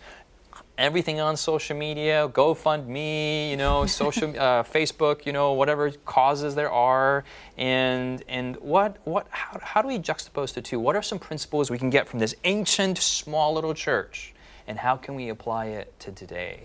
everything 0.76 1.20
on 1.20 1.36
social 1.36 1.76
media, 1.76 2.28
GoFundMe, 2.32 3.50
you 3.50 3.56
know, 3.56 3.86
social, 4.02 4.30
uh, 4.30 4.62
Facebook, 4.62 5.26
you 5.26 5.32
know, 5.32 5.52
whatever 5.52 5.90
causes 6.04 6.54
there 6.54 6.70
are, 6.70 7.24
and 7.56 8.22
and 8.28 8.56
what 8.56 8.98
what 9.04 9.26
how, 9.30 9.58
how 9.62 9.82
do 9.82 9.88
we 9.88 9.98
juxtapose 9.98 10.54
the 10.54 10.62
two? 10.62 10.78
What 10.80 10.96
are 10.96 11.02
some 11.02 11.18
principles 11.18 11.70
we 11.70 11.78
can 11.78 11.90
get 11.90 12.08
from 12.08 12.18
this 12.18 12.34
ancient 12.44 12.98
small 12.98 13.54
little 13.54 13.74
church, 13.74 14.34
and 14.66 14.78
how 14.78 14.96
can 14.96 15.14
we 15.14 15.28
apply 15.28 15.66
it 15.66 15.98
to 16.00 16.12
today? 16.12 16.64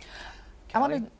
I 0.69 0.71
Kelly? 0.71 0.81
wanted. 0.81 1.11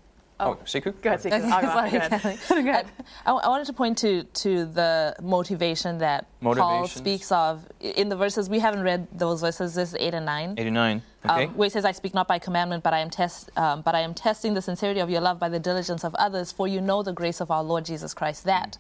Oh, 0.42 0.58
Siku? 0.66 0.94
Go 1.02 1.10
ahead, 1.14 1.20
Siku. 1.22 1.34
I'll 1.52 1.62
go. 1.62 1.68
Sorry, 1.68 1.92
Go 1.92 1.98
ahead. 1.98 2.40
Go 2.50 2.58
ahead. 2.60 2.86
I, 3.26 3.32
I 3.32 3.48
wanted 3.50 3.68
to 3.68 3.74
point 3.74 3.98
to 4.00 4.24
to 4.24 4.66
the 4.66 5.16
motivation 5.22 5.98
that 6.00 6.28
Paul 6.42 6.88
speaks 6.88 7.32
of 7.32 7.66
in 7.80 8.08
the 8.10 8.16
verses. 8.16 8.50
We 8.50 8.60
haven't 8.60 8.84
read 8.84 9.08
those 9.12 9.42
verses. 9.42 9.76
This 9.76 9.90
is 9.90 9.96
eight 10.00 10.14
and 10.14 10.26
nine. 10.26 10.56
89. 10.58 10.96
Um, 10.96 11.02
Okay. 11.32 11.48
where 11.48 11.68
it 11.68 11.74
says, 11.74 11.84
"I 11.84 11.92
speak 11.92 12.14
not 12.14 12.30
by 12.30 12.40
commandment, 12.40 12.82
but 12.82 12.94
I 12.94 13.00
am 13.00 13.10
test, 13.10 13.50
um, 13.58 13.82
but 13.82 13.94
I 13.94 14.00
am 14.00 14.14
testing 14.14 14.54
the 14.54 14.62
sincerity 14.62 15.02
of 15.02 15.10
your 15.10 15.20
love 15.20 15.38
by 15.38 15.50
the 15.50 15.60
diligence 15.60 16.06
of 16.06 16.16
others. 16.16 16.54
For 16.54 16.66
you 16.66 16.80
know 16.80 17.04
the 17.04 17.12
grace 17.12 17.42
of 17.42 17.52
our 17.52 17.62
Lord 17.62 17.84
Jesus 17.84 18.14
Christ, 18.14 18.46
that 18.46 18.78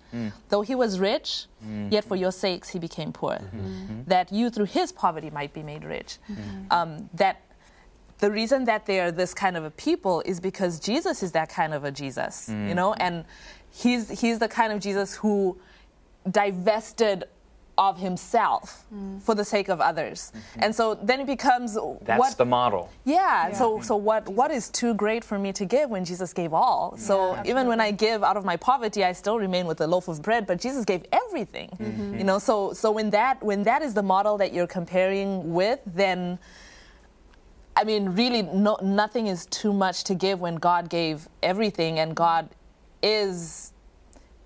though 0.48 0.62
he 0.62 0.74
was 0.74 1.02
rich, 1.02 1.48
yet 1.89 2.06
for 2.06 2.15
your 2.15 2.32
sakes 2.32 2.69
he 2.69 2.80
became 2.80 3.12
poor, 3.12 3.39
that 4.08 4.32
you 4.32 4.50
through 4.50 4.65
his 4.65 4.93
poverty 4.93 5.30
might 5.30 5.54
be 5.54 5.63
made 5.63 5.84
rich. 5.84 6.17
Um, 6.72 7.10
that 7.15 7.41
the 8.20 8.30
reason 8.30 8.66
that 8.66 8.86
they 8.86 9.00
are 9.00 9.12
this 9.12 9.34
kind 9.34 9.58
of 9.58 9.64
a 9.64 9.72
people 9.72 10.22
is 10.26 10.40
because 10.40 10.80
Jesus 10.80 11.24
is 11.24 11.32
that 11.32 11.50
kind 11.50 11.74
of 11.74 11.84
a 11.84 11.92
Jesus, 11.92 12.50
you 12.50 12.76
know, 12.76 12.92
mm. 12.92 12.98
and 13.00 13.26
he's 13.72 14.20
he's 14.20 14.40
the 14.40 14.48
kind 14.48 14.74
of 14.74 14.80
Jesus 14.80 15.16
who 15.16 15.58
divested 16.30 17.24
of 17.78 17.98
himself 17.98 18.86
mm. 18.94 19.22
for 19.22 19.34
the 19.34 19.46
sake 19.46 19.70
of 19.70 19.80
others. 19.80 20.34
Mm-hmm. 20.36 20.60
And 20.64 20.76
so 20.76 20.96
then 20.96 21.22
it 21.22 21.28
becomes 21.28 21.78
That's 22.02 22.20
what 22.20 22.38
the 22.38 22.46
model. 22.46 22.90
yeah, 23.06 23.54
so 23.54 23.80
so 23.80 23.96
what 23.96 24.28
what 24.28 24.52
is 24.52 24.70
too 24.70 24.94
great 24.94 25.24
for 25.24 25.40
me 25.40 25.54
to 25.54 25.64
give 25.64 25.90
when 25.90 26.04
Jesus 26.04 26.34
gave 26.34 26.54
all? 26.54 26.98
So 26.98 27.42
even 27.46 27.68
when 27.68 27.80
I 27.80 27.92
give 27.92 28.22
out 28.22 28.36
of 28.36 28.44
my 28.44 28.58
poverty, 28.58 29.06
I 29.06 29.14
still 29.14 29.40
remain 29.40 29.66
with 29.66 29.80
a 29.80 29.88
loaf 29.88 30.10
of 30.10 30.22
bread, 30.22 30.46
but 30.46 30.60
Jesus 30.60 30.84
gave 30.84 31.06
everything. 31.14 31.70
Mm-hmm. 31.70 32.18
You 32.18 32.26
know, 32.26 32.38
so 32.38 32.74
so 32.74 32.92
when 32.92 33.12
that 33.12 33.42
when 33.42 33.64
that 33.64 33.82
is 33.82 33.94
the 33.94 34.04
model 34.04 34.38
that 34.40 34.54
you're 34.54 34.68
comparing 34.68 35.54
with, 35.54 35.80
then 35.86 36.38
I 37.80 37.86
mean, 37.86 38.10
really, 38.10 38.42
no, 38.42 38.78
nothing 38.82 39.28
is 39.28 39.46
too 39.46 39.72
much 39.72 40.04
to 40.06 40.13
give 40.13 40.42
when 40.42 40.56
God 40.56 40.89
gave 40.89 41.30
everything, 41.42 42.00
and 42.00 42.13
God 42.13 42.50
is 43.02 43.72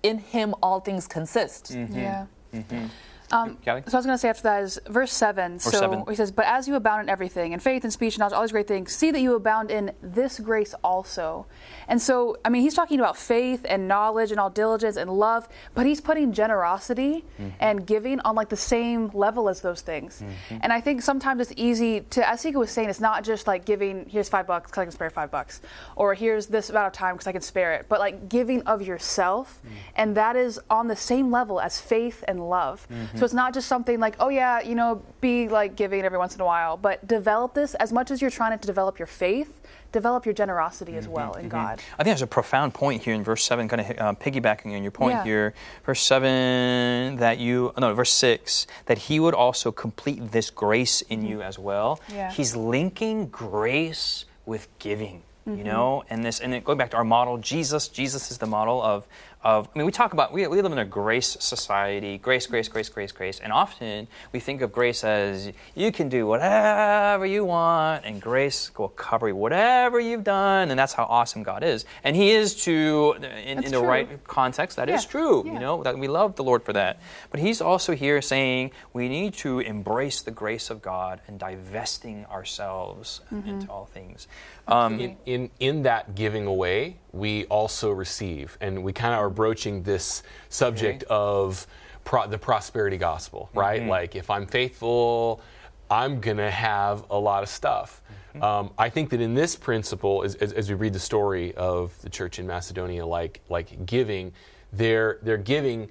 in 0.04 0.18
Him 0.18 0.54
all 0.62 0.78
things 0.78 1.08
consist. 1.08 1.72
Mm-hmm. 1.72 1.98
Yeah. 1.98 2.26
Mm-hmm. 2.54 2.86
Um, 3.34 3.58
Callie? 3.64 3.82
So 3.86 3.96
I 3.96 3.98
was 3.98 4.06
going 4.06 4.14
to 4.14 4.18
say 4.18 4.28
after 4.28 4.42
that 4.44 4.62
is 4.62 4.80
verse 4.88 5.12
7. 5.12 5.58
so 5.58 5.70
seven. 5.70 6.04
he 6.08 6.14
says, 6.14 6.30
But 6.30 6.46
as 6.46 6.68
you 6.68 6.76
abound 6.76 7.02
in 7.02 7.08
everything, 7.08 7.52
in 7.52 7.60
faith 7.60 7.82
and 7.84 7.92
speech 7.92 8.14
and 8.14 8.20
knowledge, 8.20 8.34
all 8.34 8.42
these 8.42 8.52
great 8.52 8.68
things, 8.68 8.94
see 8.94 9.10
that 9.10 9.20
you 9.20 9.34
abound 9.34 9.70
in 9.70 9.92
this 10.02 10.38
grace 10.38 10.74
also. 10.84 11.46
And 11.88 12.00
so, 12.00 12.36
I 12.44 12.48
mean, 12.48 12.62
he's 12.62 12.74
talking 12.74 13.00
about 13.00 13.16
faith 13.16 13.66
and 13.68 13.88
knowledge 13.88 14.30
and 14.30 14.38
all 14.38 14.50
diligence 14.50 14.96
and 14.96 15.10
love, 15.10 15.48
but 15.74 15.84
he's 15.84 16.00
putting 16.00 16.32
generosity 16.32 17.24
and 17.60 17.86
giving 17.86 18.20
on 18.20 18.34
like 18.36 18.48
the 18.48 18.56
same 18.56 19.10
level 19.12 19.48
as 19.48 19.60
those 19.60 19.80
things. 19.80 20.22
And 20.62 20.72
I 20.72 20.80
think 20.80 21.02
sometimes 21.02 21.40
it's 21.40 21.52
easy 21.56 22.00
to, 22.10 22.28
as 22.28 22.42
Siku 22.44 22.54
was 22.60 22.70
saying, 22.70 22.88
it's 22.88 23.00
not 23.00 23.24
just 23.24 23.46
like 23.46 23.64
giving, 23.64 24.08
here's 24.08 24.28
five 24.28 24.46
bucks 24.46 24.70
because 24.70 24.80
I 24.80 24.84
can 24.84 24.92
spare 24.92 25.10
five 25.10 25.30
bucks, 25.30 25.60
or 25.96 26.14
here's 26.14 26.46
this 26.46 26.70
amount 26.70 26.86
of 26.86 26.92
time 26.92 27.14
because 27.14 27.26
I 27.26 27.32
can 27.32 27.42
spare 27.42 27.74
it, 27.74 27.86
but 27.88 27.98
like 28.00 28.28
giving 28.28 28.62
of 28.62 28.80
yourself. 28.82 29.60
And 29.96 30.16
that 30.16 30.36
is 30.36 30.60
on 30.70 30.86
the 30.88 30.96
same 30.96 31.30
level 31.30 31.60
as 31.60 31.80
faith 31.80 32.22
and 32.28 32.48
love. 32.48 32.86
So 33.16 33.23
it's 33.24 33.34
not 33.34 33.54
just 33.54 33.68
something 33.68 34.00
like, 34.00 34.16
oh 34.20 34.28
yeah, 34.28 34.60
you 34.60 34.74
know, 34.74 35.02
be 35.20 35.48
like 35.48 35.76
giving 35.76 36.02
every 36.02 36.18
once 36.18 36.34
in 36.34 36.40
a 36.40 36.44
while, 36.44 36.76
but 36.76 37.06
develop 37.06 37.54
this 37.54 37.74
as 37.76 37.92
much 37.92 38.10
as 38.10 38.20
you're 38.20 38.30
trying 38.30 38.58
to 38.58 38.66
develop 38.66 38.98
your 38.98 39.06
faith, 39.06 39.60
develop 39.92 40.24
your 40.24 40.34
generosity 40.34 40.96
as 40.96 41.04
mm-hmm. 41.04 41.14
well 41.14 41.32
in 41.34 41.42
mm-hmm. 41.42 41.50
God. 41.50 41.80
I 41.94 42.02
think 42.02 42.16
there's 42.16 42.22
a 42.22 42.26
profound 42.26 42.74
point 42.74 43.02
here 43.02 43.14
in 43.14 43.22
verse 43.22 43.44
7, 43.44 43.68
kind 43.68 43.80
of 43.80 43.90
uh, 43.90 44.14
piggybacking 44.14 44.74
on 44.74 44.82
your 44.82 44.92
point 44.92 45.14
Yeah. 45.14 45.24
here. 45.24 45.54
Verse 45.84 46.02
7, 46.02 47.16
that 47.16 47.38
you, 47.38 47.72
no, 47.78 47.94
verse 47.94 48.12
6, 48.12 48.66
that 48.86 48.98
he 48.98 49.20
would 49.20 49.34
also 49.34 49.72
complete 49.72 50.32
this 50.32 50.50
grace 50.50 51.02
in 51.02 51.20
mm-hmm. 51.20 51.28
you 51.28 51.42
as 51.42 51.58
well. 51.58 52.00
Yeah. 52.12 52.30
He's 52.30 52.54
linking 52.56 53.28
grace 53.28 54.24
with 54.46 54.68
giving. 54.78 55.22
You 55.46 55.62
know, 55.62 56.04
and 56.08 56.24
this, 56.24 56.40
and 56.40 56.54
then 56.54 56.62
going 56.62 56.78
back 56.78 56.90
to 56.92 56.96
our 56.96 57.04
model, 57.04 57.36
Jesus. 57.36 57.88
Jesus 57.88 58.30
is 58.30 58.38
the 58.38 58.46
model 58.46 58.80
of, 58.82 59.06
of. 59.44 59.68
I 59.74 59.78
mean, 59.78 59.86
we 59.86 59.92
talk 59.92 60.12
about 60.12 60.32
we, 60.32 60.46
we 60.46 60.60
live 60.60 60.72
in 60.72 60.78
a 60.78 60.84
grace 60.84 61.36
society, 61.40 62.18
grace, 62.18 62.46
grace, 62.46 62.68
grace, 62.68 62.88
grace, 62.88 63.12
grace, 63.12 63.40
and 63.40 63.52
often 63.52 64.08
we 64.32 64.40
think 64.40 64.62
of 64.62 64.72
grace 64.72 65.04
as 65.04 65.52
you 65.74 65.92
can 65.92 66.08
do 66.08 66.26
whatever 66.26 67.26
you 67.26 67.44
want, 67.44 68.04
and 68.04 68.20
grace 68.20 68.70
will 68.78 68.88
cover 68.88 69.28
you, 69.28 69.36
whatever 69.36 70.00
you've 70.00 70.24
done, 70.24 70.70
and 70.70 70.78
that's 70.78 70.92
how 70.94 71.04
awesome 71.04 71.42
God 71.42 71.62
is. 71.62 71.84
And 72.02 72.16
He 72.16 72.30
is 72.30 72.64
to, 72.64 73.16
in, 73.20 73.62
in 73.62 73.70
the 73.70 73.78
true. 73.78 73.80
right 73.86 74.24
context, 74.24 74.76
that 74.76 74.88
is 74.88 75.04
Yeah. 75.04 75.10
true. 75.10 75.42
Yeah. 75.46 75.52
You 75.54 75.58
know 75.60 75.82
that 75.82 75.98
we 75.98 76.08
love 76.08 76.36
the 76.36 76.44
Lord 76.44 76.62
for 76.62 76.72
that. 76.72 77.00
But 77.30 77.40
He's 77.40 77.60
also 77.60 77.94
here 77.94 78.20
saying 78.22 78.70
we 78.92 79.08
need 79.08 79.34
to 79.34 79.60
embrace 79.60 80.22
the 80.22 80.30
grace 80.30 80.70
of 80.70 80.80
God 80.82 81.20
and 81.28 81.38
divesting 81.38 82.24
ourselves 82.26 83.20
Mm-hmm. 83.32 83.48
into 83.48 83.70
all 83.70 83.86
things. 83.86 84.26
Um, 84.66 84.98
in, 84.98 85.16
in 85.26 85.50
in 85.60 85.82
that 85.82 86.14
giving 86.14 86.46
away, 86.46 86.96
we 87.12 87.44
also 87.46 87.90
receive, 87.90 88.56
and 88.60 88.82
we 88.82 88.92
kind 88.92 89.12
of 89.12 89.20
are 89.20 89.30
broaching 89.30 89.82
this 89.82 90.22
subject 90.48 91.02
of 91.04 91.66
pro- 92.04 92.26
the 92.26 92.38
prosperity 92.38 92.96
gospel, 92.96 93.50
right? 93.54 93.82
Like, 93.86 94.16
if 94.16 94.30
I'm 94.30 94.46
faithful, 94.46 95.42
I'm 95.90 96.20
gonna 96.20 96.50
have 96.50 97.04
a 97.10 97.18
lot 97.18 97.42
of 97.42 97.48
stuff. 97.48 98.00
Um, 98.40 98.72
I 98.78 98.88
think 98.88 99.10
that 99.10 99.20
in 99.20 99.34
this 99.34 99.54
principle, 99.54 100.24
as, 100.24 100.34
as, 100.36 100.52
as 100.54 100.68
we 100.68 100.74
read 100.74 100.92
the 100.92 100.98
story 100.98 101.54
of 101.54 102.00
the 102.02 102.10
church 102.10 102.40
in 102.40 102.46
Macedonia, 102.46 103.06
like 103.06 103.40
like 103.48 103.86
giving, 103.86 104.32
they're 104.72 105.18
they're 105.22 105.36
giving, 105.36 105.88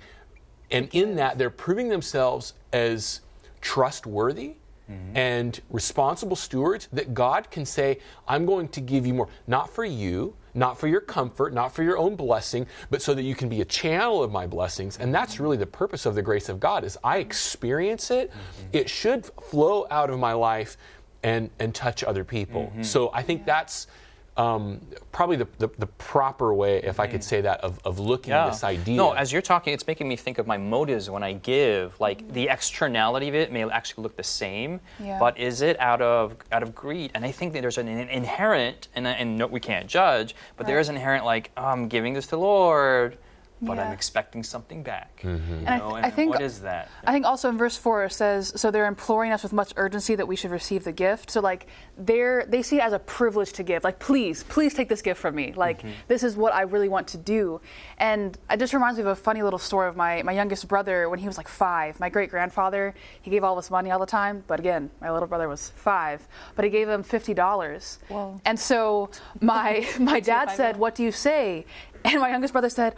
and 0.71 0.89
in 0.91 1.15
that 1.15 1.37
they're 1.37 1.49
proving 1.49 1.89
themselves 1.89 2.53
as 2.73 3.21
trustworthy 3.61 4.55
Mm-hmm. 4.91 5.15
and 5.15 5.61
responsible 5.69 6.35
stewards 6.35 6.89
that 6.91 7.13
God 7.13 7.49
can 7.49 7.65
say, 7.65 7.99
I'm 8.27 8.45
going 8.45 8.67
to 8.67 8.81
give 8.81 9.07
you 9.07 9.13
more, 9.13 9.29
not 9.47 9.69
for 9.69 9.85
you, 9.85 10.35
not 10.53 10.77
for 10.77 10.89
your 10.89 10.99
comfort, 10.99 11.53
not 11.53 11.73
for 11.73 11.83
your 11.83 11.97
own 11.97 12.17
blessing, 12.17 12.67
but 12.89 13.01
so 13.01 13.13
that 13.13 13.23
you 13.23 13.33
can 13.33 13.47
be 13.47 13.61
a 13.61 13.65
channel 13.65 14.21
of 14.21 14.29
my 14.29 14.45
blessings. 14.45 14.97
And 14.97 15.15
that's 15.15 15.39
really 15.39 15.55
the 15.55 15.65
purpose 15.65 16.05
of 16.05 16.15
the 16.15 16.21
grace 16.21 16.49
of 16.49 16.59
God 16.59 16.83
is 16.83 16.97
I 17.01 17.19
experience 17.19 18.11
it. 18.11 18.29
Mm-hmm. 18.29 18.67
It 18.73 18.89
should 18.89 19.25
flow 19.25 19.87
out 19.89 20.09
of 20.09 20.19
my 20.19 20.33
life 20.33 20.75
and, 21.23 21.49
and 21.59 21.73
touch 21.73 22.03
other 22.03 22.25
people. 22.25 22.63
Mm-hmm. 22.63 22.83
So 22.83 23.09
I 23.13 23.21
think 23.21 23.45
that's 23.45 23.87
um, 24.35 24.81
probably 25.11 25.35
the, 25.35 25.47
the, 25.59 25.69
the 25.77 25.85
proper 25.85 26.53
way, 26.53 26.77
if 26.83 26.99
I 26.99 27.05
could 27.07 27.23
say 27.23 27.41
that, 27.41 27.61
of, 27.61 27.79
of 27.85 27.99
looking 27.99 28.33
at 28.33 28.49
this 28.49 28.63
idea. 28.63 28.95
No, 28.95 29.11
as 29.11 29.31
you're 29.31 29.43
talking, 29.43 29.73
it's 29.73 29.85
making 29.85 30.07
me 30.07 30.15
think 30.15 30.39
of 30.39 30.47
my 30.47 30.57
motives 30.57 31.09
when 31.09 31.21
I 31.21 31.33
give. 31.33 31.99
Like 31.99 32.31
the 32.33 32.49
externality 32.49 33.29
of 33.29 33.35
it 33.35 33.51
may 33.51 33.63
actually 33.69 34.03
look 34.03 34.17
the 34.17 34.23
same, 34.23 34.79
Yeah. 34.99 35.19
but 35.19 35.37
is 35.37 35.61
it 35.61 35.79
out 35.79 36.01
of 36.01 36.35
out 36.51 36.63
of 36.63 36.73
greed? 36.73 37.11
And 37.13 37.23
I 37.23 37.31
think 37.31 37.53
that 37.53 37.61
there's 37.61 37.77
an 37.77 37.87
inherent, 37.87 38.87
and, 38.95 39.05
and 39.05 39.37
no, 39.37 39.47
we 39.47 39.59
can't 39.59 39.87
judge, 39.87 40.35
but 40.57 40.65
there 40.65 40.79
is 40.79 40.89
an 40.89 40.95
inherent 40.95 41.25
like 41.25 41.51
oh, 41.55 41.65
I'm 41.65 41.87
giving 41.87 42.13
this 42.13 42.25
to 42.25 42.31
the 42.31 42.39
Lord, 42.39 43.17
but 43.65 43.79
I'm 43.79 43.91
expecting 43.91 44.43
something 44.43 44.83
back. 44.83 45.21
You 45.23 45.29
And 45.29 45.69
I, 45.69 45.77
know, 45.77 45.89
th- 45.89 45.97
and 45.97 46.05
I 46.05 46.09
think 46.09 46.31
what 46.31 46.41
is 46.41 46.61
that? 46.61 46.89
I 47.05 47.11
think 47.11 47.25
also 47.25 47.49
in 47.49 47.57
verse 47.57 47.77
four 47.77 48.03
it 48.03 48.13
says, 48.13 48.53
"So 48.55 48.71
they're 48.71 48.87
imploring 48.87 49.31
us 49.31 49.43
with 49.43 49.53
much 49.53 49.73
urgency 49.77 50.15
that 50.15 50.27
we 50.27 50.35
should 50.35 50.51
receive 50.51 50.83
the 50.83 50.91
gift." 50.91 51.31
So 51.31 51.41
like 51.41 51.67
they're 51.97 52.45
they 52.47 52.61
see 52.61 52.77
it 52.77 52.83
as 52.83 52.93
a 52.93 52.99
privilege 52.99 53.53
to 53.53 53.63
give. 53.63 53.83
Like, 53.83 53.99
please, 53.99 54.43
please 54.43 54.73
take 54.73 54.89
this 54.89 55.01
gift 55.01 55.19
from 55.19 55.35
me. 55.35 55.53
Like 55.55 55.79
mm-hmm. 55.79 55.91
this 56.07 56.23
is 56.23 56.35
what 56.35 56.53
I 56.53 56.61
really 56.61 56.89
want 56.89 57.07
to 57.09 57.17
do. 57.17 57.61
And 57.97 58.37
it 58.49 58.59
just 58.59 58.73
reminds 58.73 58.97
me 58.97 59.01
of 59.01 59.07
a 59.07 59.15
funny 59.15 59.43
little 59.43 59.59
story 59.59 59.87
of 59.87 59.95
my 59.95 60.21
my 60.23 60.33
youngest 60.33 60.67
brother 60.67 61.09
when 61.09 61.19
he 61.19 61.27
was 61.27 61.37
like 61.37 61.47
five. 61.47 61.99
My 61.99 62.09
great 62.09 62.29
grandfather 62.29 62.93
he 63.21 63.31
gave 63.31 63.43
all 63.43 63.53
of 63.53 63.59
us 63.59 63.69
money 63.69 63.91
all 63.91 63.99
the 63.99 64.05
time, 64.05 64.43
but 64.47 64.59
again, 64.59 64.89
my 65.01 65.11
little 65.11 65.27
brother 65.27 65.47
was 65.47 65.69
five, 65.75 66.27
but 66.55 66.65
he 66.65 66.71
gave 66.71 66.89
him 66.89 67.03
fifty 67.03 67.33
dollars. 67.33 67.99
And 68.45 68.59
so 68.59 69.09
my 69.41 69.87
my 69.99 70.19
dad 70.19 70.51
said, 70.51 70.77
"What 70.77 70.95
do 70.95 71.03
you 71.03 71.11
say?" 71.11 71.65
And 72.05 72.19
my 72.19 72.29
youngest 72.29 72.51
brother 72.51 72.69
said, 72.69 72.95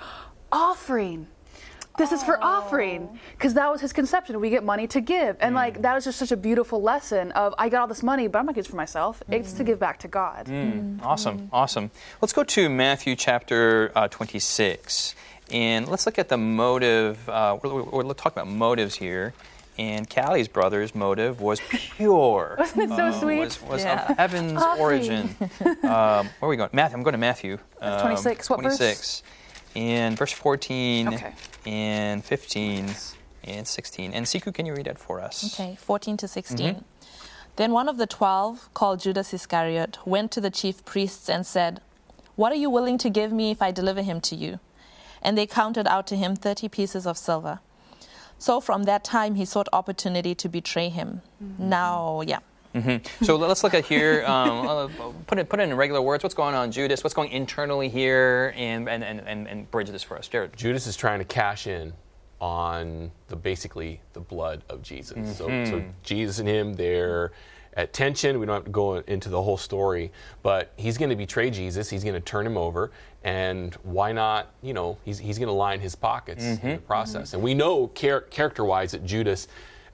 "Offering." 0.51 1.27
This 1.97 2.11
is 2.11 2.21
for 2.23 2.37
offering 2.43 3.19
because 3.37 3.53
that 3.53 3.71
was 3.71 3.79
his 3.79 3.93
conception. 3.93 4.41
We 4.41 4.49
get 4.49 4.65
money 4.65 4.85
to 4.87 4.99
give, 4.99 5.37
and 5.39 5.55
like 5.55 5.81
that 5.81 5.93
was 5.95 6.03
just 6.03 6.19
such 6.19 6.33
a 6.33 6.35
beautiful 6.35 6.81
lesson 6.81 7.31
of 7.31 7.55
I 7.57 7.69
got 7.69 7.81
all 7.81 7.87
this 7.87 8.03
money, 8.03 8.27
but 8.27 8.37
I'm 8.39 8.45
not 8.45 8.53
giving 8.55 8.67
it 8.67 8.69
for 8.69 8.75
myself. 8.75 9.23
It's 9.29 9.53
to 9.53 9.63
give 9.63 9.79
back 9.79 9.99
to 9.99 10.09
God. 10.09 10.49
Awesome, 11.01 11.47
awesome. 11.53 11.91
Let's 12.21 12.33
go 12.33 12.43
to 12.43 12.67
Matthew 12.69 13.15
chapter 13.15 13.93
uh, 13.95 14.09
26, 14.09 15.15
and 15.51 15.87
let's 15.87 16.05
look 16.05 16.19
at 16.19 16.27
the 16.27 16.37
motive. 16.37 17.29
Uh, 17.29 17.59
we're, 17.63 17.73
we're, 17.73 18.03
we're 18.03 18.13
talking 18.13 18.41
about 18.41 18.47
motives 18.49 18.95
here, 18.95 19.33
and 19.77 20.09
Callie's 20.09 20.49
brother's 20.49 20.93
motive 20.95 21.39
was 21.39 21.61
pure. 21.69 22.55
Wasn't 22.59 22.91
it 22.91 22.95
so 22.95 23.05
uh, 23.05 23.19
sweet? 23.21 23.39
Was, 23.39 23.61
was 23.61 23.83
Yeah. 23.85 24.11
of 24.11 24.17
heaven's 24.17 24.61
origin. 24.79 25.33
um, 25.61 25.77
where 25.83 26.29
are 26.41 26.49
we 26.49 26.57
going? 26.57 26.71
Matthew. 26.73 26.97
I'm 26.97 27.03
going 27.03 27.13
to 27.13 27.17
Matthew. 27.19 27.57
um, 27.79 28.01
26. 28.01 28.49
What 28.49 28.61
verse? 28.63 29.23
26. 29.75 29.79
And 29.79 30.17
verse 30.17 30.31
14 30.31 31.07
Okay. 31.13 31.33
and 31.65 32.23
15 32.23 32.95
and 33.43 33.67
16. 33.67 34.13
And 34.13 34.25
Siku, 34.25 34.53
can 34.53 34.65
you 34.65 34.73
read 34.73 34.85
that 34.85 34.97
for 34.97 35.19
us? 35.19 35.53
Okay, 35.59 35.75
14 35.75 36.17
to 36.17 36.27
16. 36.27 36.75
Mm-hmm. 36.75 36.81
Then 37.57 37.71
one 37.71 37.87
of 37.87 37.97
the 37.97 38.07
twelve, 38.07 38.69
called 38.73 38.99
Judas 38.99 39.33
Iscariot, 39.33 39.97
went 40.05 40.31
to 40.31 40.41
the 40.41 40.49
chief 40.49 40.83
priests 40.83 41.29
and 41.29 41.45
said, 41.45 41.79
What 42.35 42.51
are 42.51 42.57
you 42.57 42.69
willing 42.69 42.97
to 42.97 43.09
give 43.09 43.31
me 43.31 43.51
if 43.51 43.61
I 43.61 43.71
deliver 43.71 44.01
him 44.01 44.19
to 44.21 44.35
you? 44.35 44.59
And 45.21 45.37
they 45.37 45.47
counted 45.47 45.87
out 45.87 46.05
to 46.07 46.17
him 46.17 46.35
30 46.35 46.67
pieces 46.67 47.07
of 47.07 47.17
silver. 47.17 47.59
So 48.37 48.59
from 48.59 48.83
that 48.83 49.05
time 49.05 49.35
he 49.35 49.45
sought 49.45 49.69
opportunity 49.71 50.35
to 50.35 50.49
betray 50.49 50.89
him. 50.89 51.21
Mm-hmm. 51.41 51.69
Now, 51.69 52.21
yeah. 52.27 52.39
So 53.21 53.35
let's 53.35 53.63
look 53.63 53.73
at 53.73 53.85
here. 53.85 54.25
Um, 54.25 54.67
uh, 54.67 54.87
put 55.27 55.39
it 55.39 55.49
put 55.49 55.59
it 55.59 55.63
in 55.63 55.75
regular 55.75 56.01
words. 56.01 56.23
What's 56.23 56.35
going 56.35 56.55
on, 56.55 56.71
Judas? 56.71 57.03
What's 57.03 57.13
going 57.13 57.31
internally 57.31 57.89
here, 57.89 58.53
and 58.55 58.89
and, 58.89 59.03
and, 59.03 59.47
and, 59.47 59.71
bridge 59.71 59.89
this 59.89 60.03
for 60.03 60.17
us, 60.17 60.27
Jared. 60.27 60.55
Judas 60.55 60.87
is 60.87 60.95
trying 60.95 61.19
to 61.19 61.25
cash 61.25 61.67
in 61.67 61.93
on 62.41 63.11
the 63.27 63.35
basically 63.35 64.01
the 64.13 64.19
blood 64.19 64.63
of 64.69 64.81
Jesus. 64.81 65.37
So, 65.37 65.47
so 65.65 65.83
Jesus 66.03 66.39
and 66.39 66.47
him, 66.47 66.73
they're 66.73 67.31
at 67.75 67.93
tension. 67.93 68.39
We 68.39 68.45
don't 68.45 68.55
have 68.55 68.65
to 68.65 68.71
go 68.71 68.95
into 68.95 69.29
the 69.29 69.41
whole 69.41 69.57
story, 69.57 70.11
but 70.43 70.73
he's 70.75 70.97
going 70.97 71.09
to 71.09 71.15
betray 71.15 71.49
Jesus. 71.49 71.89
He's 71.89 72.03
going 72.03 72.13
to 72.13 72.21
turn 72.21 72.45
him 72.45 72.57
over, 72.57 72.91
and 73.23 73.73
why 73.83 74.11
not? 74.11 74.51
You 74.61 74.73
know, 74.73 74.97
he's 75.03 75.19
he's 75.19 75.37
going 75.37 75.47
to 75.47 75.53
line 75.53 75.79
his 75.79 75.95
pockets 75.95 76.43
in 76.43 76.71
the 76.71 76.77
process. 76.77 77.33
And 77.33 77.41
we 77.41 77.53
know 77.53 77.91
char- 77.95 78.21
character-wise 78.21 78.91
that 78.91 79.05
Judas. 79.05 79.47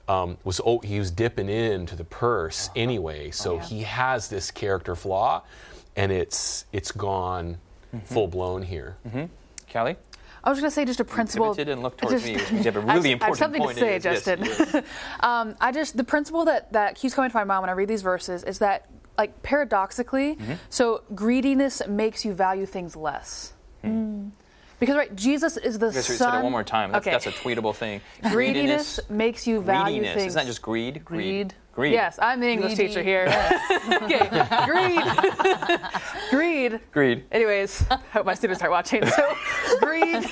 Um, 0.08 0.36
was 0.44 0.60
oh, 0.66 0.80
he 0.80 0.98
was 0.98 1.10
dipping 1.12 1.48
into 1.48 1.94
the 1.94 2.04
purse 2.04 2.70
anyway, 2.74 3.30
so 3.30 3.58
he 3.58 3.82
has 3.82 4.28
this 4.28 4.50
character 4.50 4.96
flaw, 4.96 5.42
and 5.96 6.10
it's 6.10 6.64
it's 6.72 6.90
gone 6.90 7.58
full 8.04 8.26
blown 8.26 8.62
here. 8.62 8.96
Kelly, 9.68 9.96
I 10.42 10.50
was 10.50 10.58
going 10.58 10.68
to 10.68 10.74
say 10.74 10.84
just 10.84 10.98
a 11.00 11.04
principle. 11.04 11.46
pivoted 11.54 11.68
and 11.68 11.82
looked 11.82 12.04
I 12.04 12.08
towards 12.08 12.24
just- 12.24 12.50
me, 12.52 12.58
you 12.58 12.64
have 12.64 12.76
a 12.76 12.80
I 12.80 12.94
really 12.94 13.10
have- 13.10 13.22
I 13.22 13.26
have 13.26 13.32
important 13.32 13.38
something 13.38 13.62
point 13.62 13.78
to 13.78 13.80
say, 13.80 13.94
it 13.94 13.98
is. 13.98 14.04
Yes, 14.04 14.24
Justin. 14.24 14.44
yes. 14.44 14.84
um, 15.20 15.54
I 15.60 15.70
just 15.72 15.96
the 15.96 16.04
principle 16.04 16.44
that 16.46 16.72
that 16.72 16.96
keeps 16.96 17.14
coming 17.14 17.30
to 17.30 17.36
my 17.36 17.44
mind 17.44 17.62
when 17.62 17.70
I 17.70 17.74
read 17.74 17.88
these 17.88 18.02
verses 18.02 18.42
is 18.42 18.58
that 18.58 18.88
like 19.16 19.40
paradoxically, 19.42 20.34
Mm-hmm. 20.34 20.54
so 20.68 21.02
greediness 21.14 21.80
makes 21.86 22.24
you 22.24 22.32
value 22.34 22.66
things 22.66 22.96
less. 22.96 23.52
Because 24.82 24.96
right, 24.96 25.14
Jesus 25.14 25.56
is 25.56 25.78
the 25.78 25.92
son. 25.92 26.02
say 26.02 26.24
that 26.24 26.42
one 26.42 26.50
more 26.50 26.64
time. 26.64 26.90
That's, 26.90 27.06
okay. 27.06 27.12
that's 27.12 27.28
a 27.28 27.30
tweetable 27.30 27.72
thing. 27.72 28.00
Greediness 28.32 28.98
makes 29.08 29.46
you 29.46 29.60
value 29.60 30.00
Greediness. 30.00 30.14
things. 30.16 30.26
Isn't 30.32 30.40
that 30.40 30.46
just 30.46 30.60
greed? 30.60 31.04
Greed. 31.04 31.04
Greed. 31.04 31.54
Yes, 31.78 32.18
I'm 32.20 32.40
the 32.40 32.48
English 32.48 32.74
Greedy. 32.74 32.88
teacher 32.88 33.02
here. 33.02 33.26
okay, 34.02 34.28
greed. 34.66 35.02
greed. 36.30 36.80
Greed. 36.92 37.24
Anyways, 37.32 37.84
I 37.90 37.98
hope 38.12 38.26
my 38.26 38.34
students 38.34 38.58
start 38.60 38.70
watching. 38.70 39.06
So, 39.06 39.36
greed 39.80 40.26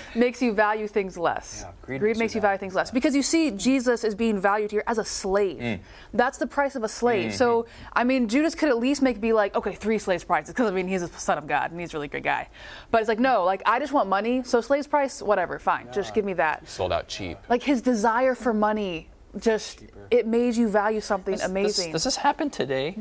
makes 0.14 0.42
you 0.42 0.52
value 0.52 0.88
things 0.88 1.16
less. 1.16 1.64
Yeah, 1.64 1.72
greed 1.82 2.00
greed 2.00 2.16
makes 2.16 2.34
you 2.34 2.40
value 2.40 2.58
things 2.58 2.74
less 2.74 2.90
because 2.90 3.14
you 3.14 3.22
see 3.22 3.50
Jesus 3.52 4.04
is 4.04 4.14
being 4.14 4.40
valued 4.40 4.70
here 4.70 4.82
as 4.86 4.98
a 4.98 5.04
slave. 5.04 5.58
Mm. 5.58 5.80
That's 6.12 6.38
the 6.38 6.46
price 6.46 6.74
of 6.74 6.82
a 6.82 6.88
slave. 6.88 7.34
So, 7.34 7.66
I 7.92 8.04
mean, 8.04 8.28
Judas 8.28 8.54
could 8.54 8.68
at 8.68 8.78
least 8.78 9.02
make 9.02 9.20
be 9.20 9.32
like, 9.32 9.54
okay, 9.54 9.74
three 9.74 9.98
slaves 9.98 10.24
prices 10.24 10.54
because 10.54 10.70
I 10.70 10.74
mean 10.74 10.88
he's 10.88 11.02
a 11.02 11.08
son 11.08 11.38
of 11.38 11.46
God 11.46 11.70
and 11.70 11.80
he's 11.80 11.94
a 11.94 11.96
really 11.96 12.08
good 12.08 12.24
guy. 12.24 12.48
But 12.90 13.00
it's 13.00 13.08
like, 13.08 13.20
no, 13.20 13.44
like 13.44 13.62
I 13.66 13.78
just 13.78 13.92
want 13.92 14.08
money. 14.08 14.42
So 14.42 14.60
slaves 14.60 14.86
price, 14.86 15.22
whatever, 15.22 15.58
fine, 15.58 15.88
just 15.92 16.14
give 16.14 16.24
me 16.24 16.32
that. 16.34 16.68
Sold 16.68 16.92
out 16.92 17.06
cheap. 17.06 17.38
Like 17.48 17.62
his 17.62 17.80
desire 17.80 18.34
for 18.34 18.52
money, 18.52 19.09
just 19.38 19.82
it 20.10 20.26
made 20.26 20.56
you 20.56 20.68
value 20.68 21.00
something 21.00 21.34
Does- 21.34 21.44
amazing. 21.44 21.92
Does, 21.92 22.04
this 22.04 22.16
happen 22.16 22.50
today? 22.50 22.98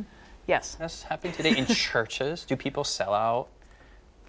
yes. 0.48 0.76
Does 0.76 0.92
this 0.92 1.04
happen 1.04 1.32
today 1.32 1.58
in 1.58 1.66
churches? 1.92 2.46
Do 2.46 2.56
people 2.56 2.84
sell 2.84 3.14
out 3.14 3.48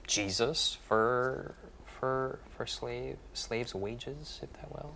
Jesus 0.06 0.76
for 0.86 1.54
for 1.84 2.38
for 2.56 2.66
slave 2.66 3.16
slaves' 3.34 3.74
wages, 3.74 4.40
if 4.42 4.52
that 4.54 4.70
will? 4.72 4.94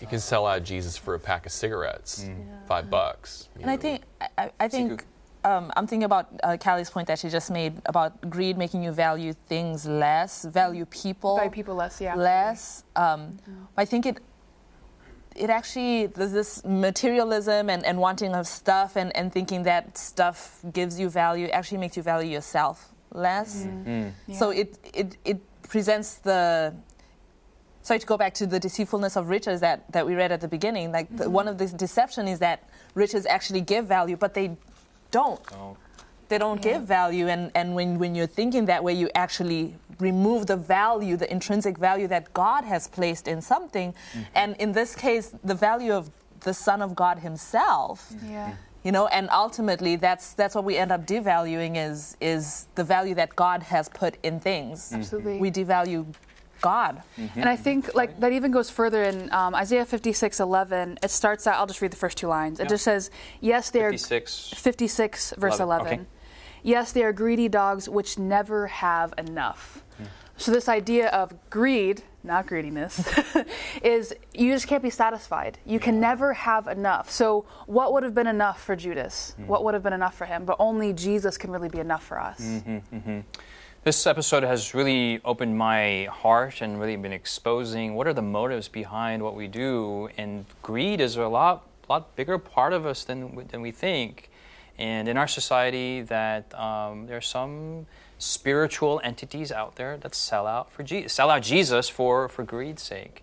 You 0.00 0.06
can 0.06 0.20
sell 0.20 0.46
out 0.46 0.62
Jesus 0.62 0.96
for 0.96 1.14
a 1.14 1.18
pack 1.18 1.46
of 1.46 1.52
cigarettes, 1.52 2.28
five 2.66 2.90
bucks. 2.90 3.48
you 3.56 3.62
And 3.62 3.70
I 3.70 3.78
think 3.78 4.02
I, 4.36 4.50
I 4.60 4.68
think 4.68 5.06
um, 5.42 5.72
I'm 5.76 5.86
thinking 5.86 6.04
about 6.04 6.28
uh, 6.42 6.56
Callie's 6.58 6.90
point 6.90 7.06
that 7.06 7.18
she 7.18 7.28
just 7.28 7.50
made 7.50 7.80
about 7.86 8.28
greed 8.28 8.58
making 8.58 8.82
you 8.82 8.90
value 8.90 9.32
things 9.32 9.86
less, 9.86 10.44
value 10.44 10.84
people, 10.86 11.36
Value 11.36 11.50
people 11.50 11.74
less, 11.76 12.00
yeah. 12.00 12.14
less. 12.14 12.84
Um, 12.96 13.38
I 13.76 13.84
think 13.84 14.06
it 14.06 14.18
it 15.38 15.50
actually 15.50 16.06
there's 16.06 16.32
this 16.32 16.64
materialism 16.64 17.70
and, 17.70 17.84
and 17.84 17.98
wanting 17.98 18.34
of 18.34 18.46
stuff 18.46 18.96
and, 18.96 19.14
and 19.16 19.32
thinking 19.32 19.62
that 19.64 19.96
stuff 19.96 20.60
gives 20.72 20.98
you 20.98 21.08
value 21.08 21.46
actually 21.48 21.78
makes 21.78 21.96
you 21.96 22.02
value 22.02 22.30
yourself 22.30 22.92
less. 23.12 23.64
Mm-hmm. 23.64 23.90
Mm-hmm. 23.90 24.34
So 24.34 24.50
it, 24.50 24.78
it 24.94 25.16
it 25.24 25.40
presents 25.68 26.16
the 26.16 26.74
sorry 27.86 28.00
to 28.00 28.06
go 28.06 28.16
back 28.16 28.34
to 28.34 28.46
the 28.46 28.58
deceitfulness 28.58 29.16
of 29.16 29.28
riches 29.28 29.60
that, 29.60 29.90
that 29.92 30.04
we 30.04 30.16
read 30.16 30.32
at 30.32 30.40
the 30.40 30.48
beginning. 30.48 30.90
Like 30.90 31.08
the, 31.16 31.24
mm-hmm. 31.24 31.32
one 31.32 31.48
of 31.48 31.56
the 31.56 31.68
deception 31.68 32.26
is 32.26 32.40
that 32.40 32.68
riches 32.94 33.26
actually 33.26 33.60
give 33.60 33.86
value, 33.86 34.16
but 34.16 34.34
they 34.34 34.56
don't. 35.12 35.40
Oh, 35.52 35.76
They 36.28 36.38
don't 36.38 36.60
give 36.60 36.82
value, 36.82 37.28
and, 37.28 37.50
and 37.54 37.74
when, 37.74 37.98
when 37.98 38.14
you're 38.14 38.26
thinking 38.26 38.66
that 38.66 38.82
way, 38.82 38.92
you 38.94 39.08
actually 39.14 39.74
remove 40.00 40.46
the 40.46 40.56
value, 40.56 41.16
the 41.16 41.30
intrinsic 41.30 41.78
value 41.78 42.06
that 42.08 42.32
God 42.34 42.64
has 42.64 42.88
placed 42.88 43.28
in 43.28 43.40
something. 43.40 43.92
Mm-hmm. 43.92 44.20
And 44.34 44.56
in 44.56 44.72
this 44.72 44.94
case, 44.94 45.34
the 45.44 45.54
value 45.54 45.92
of 45.92 46.10
the 46.40 46.52
Son 46.54 46.82
of 46.82 46.94
God 46.94 47.18
Himself. 47.18 48.12
Yeah. 48.24 48.54
You 48.84 48.92
know, 48.92 49.06
and 49.08 49.28
ultimately, 49.30 49.96
that's 49.96 50.32
that's 50.34 50.54
what 50.54 50.64
we 50.64 50.76
end 50.76 50.92
up 50.92 51.06
devaluing 51.06 51.76
is 51.76 52.16
is 52.20 52.68
the 52.76 52.84
value 52.84 53.14
that 53.16 53.34
God 53.34 53.62
has 53.64 53.88
put 53.88 54.16
in 54.22 54.38
things. 54.38 54.86
Mm-hmm. 54.86 54.96
Absolutely. 54.96 55.38
We 55.38 55.50
devalue 55.50 56.06
God. 56.60 57.02
Mm-hmm. 57.18 57.40
And 57.40 57.48
I 57.48 57.56
think 57.56 57.94
like 57.94 58.20
that 58.20 58.32
even 58.32 58.52
goes 58.52 58.70
further 58.70 59.02
in 59.02 59.32
um, 59.32 59.54
Isaiah 59.54 59.84
56, 59.84 60.38
11. 60.40 60.98
It 61.02 61.10
starts 61.10 61.46
out, 61.46 61.56
I'll 61.56 61.66
just 61.66 61.82
read 61.82 61.90
the 61.90 61.96
first 61.96 62.16
two 62.16 62.28
lines. 62.28 62.60
It 62.60 62.64
Yeah. 62.64 62.68
just 62.68 62.84
says, 62.84 63.10
Yes, 63.40 63.70
they 63.70 63.82
are 63.82 63.90
56. 63.90 64.52
56, 64.56 65.34
verse 65.36 65.58
11, 65.58 65.62
11. 65.86 65.86
okay. 65.86 66.06
Yes, 66.66 66.90
they 66.90 67.04
are 67.04 67.12
greedy 67.12 67.48
dogs 67.48 67.88
which 67.88 68.18
never 68.18 68.66
have 68.66 69.14
enough. 69.16 69.84
So, 70.38 70.52
this 70.52 70.68
idea 70.68 71.08
of 71.08 71.32
greed, 71.48 72.02
not 72.22 72.46
greediness, 72.46 73.02
is 73.82 74.12
you 74.34 74.52
just 74.52 74.66
can't 74.66 74.82
be 74.82 74.90
satisfied. 74.90 75.58
You 75.64 75.80
can 75.80 75.98
never 75.98 76.34
have 76.34 76.66
enough. 76.66 77.10
So, 77.10 77.46
what 77.66 77.92
would 77.94 78.02
have 78.02 78.14
been 78.14 78.26
enough 78.26 78.62
for 78.62 78.76
Judas? 78.76 79.34
Hmm. 79.36 79.46
What 79.46 79.64
would 79.64 79.72
have 79.72 79.82
been 79.82 79.94
enough 79.94 80.14
for 80.14 80.26
him? 80.26 80.44
But 80.44 80.56
only 80.58 80.92
Jesus 80.92 81.38
can 81.38 81.50
really 81.50 81.70
be 81.70 81.78
enough 81.78 82.04
for 82.04 82.20
us. 82.20 82.40
Mm-hmm. 82.40 83.20
This 83.84 84.06
episode 84.06 84.42
has 84.42 84.74
really 84.74 85.20
opened 85.24 85.56
my 85.56 86.08
heart 86.10 86.60
and 86.60 86.78
really 86.78 86.96
been 86.96 87.12
exposing 87.12 87.94
what 87.94 88.06
are 88.06 88.12
the 88.12 88.20
motives 88.20 88.68
behind 88.68 89.22
what 89.22 89.36
we 89.36 89.46
do. 89.46 90.10
And 90.18 90.44
greed 90.60 91.00
is 91.00 91.16
a 91.16 91.28
lot, 91.28 91.66
lot 91.88 92.14
bigger 92.14 92.36
part 92.36 92.72
of 92.74 92.84
us 92.84 93.04
than 93.04 93.46
than 93.50 93.62
we 93.62 93.70
think. 93.70 94.28
And 94.78 95.08
in 95.08 95.16
our 95.16 95.28
society, 95.28 96.02
that 96.02 96.54
um, 96.58 97.06
there 97.06 97.16
are 97.16 97.22
some 97.22 97.86
spiritual 98.18 99.00
entities 99.04 99.52
out 99.52 99.76
there 99.76 99.96
that 99.98 100.14
sell 100.14 100.46
out 100.46 100.70
for 100.72 100.82
Je- 100.82 101.08
sell 101.08 101.30
out 101.30 101.42
Jesus 101.42 101.88
for 101.88 102.28
for 102.28 102.44
greed's 102.44 102.82
sake. 102.82 103.22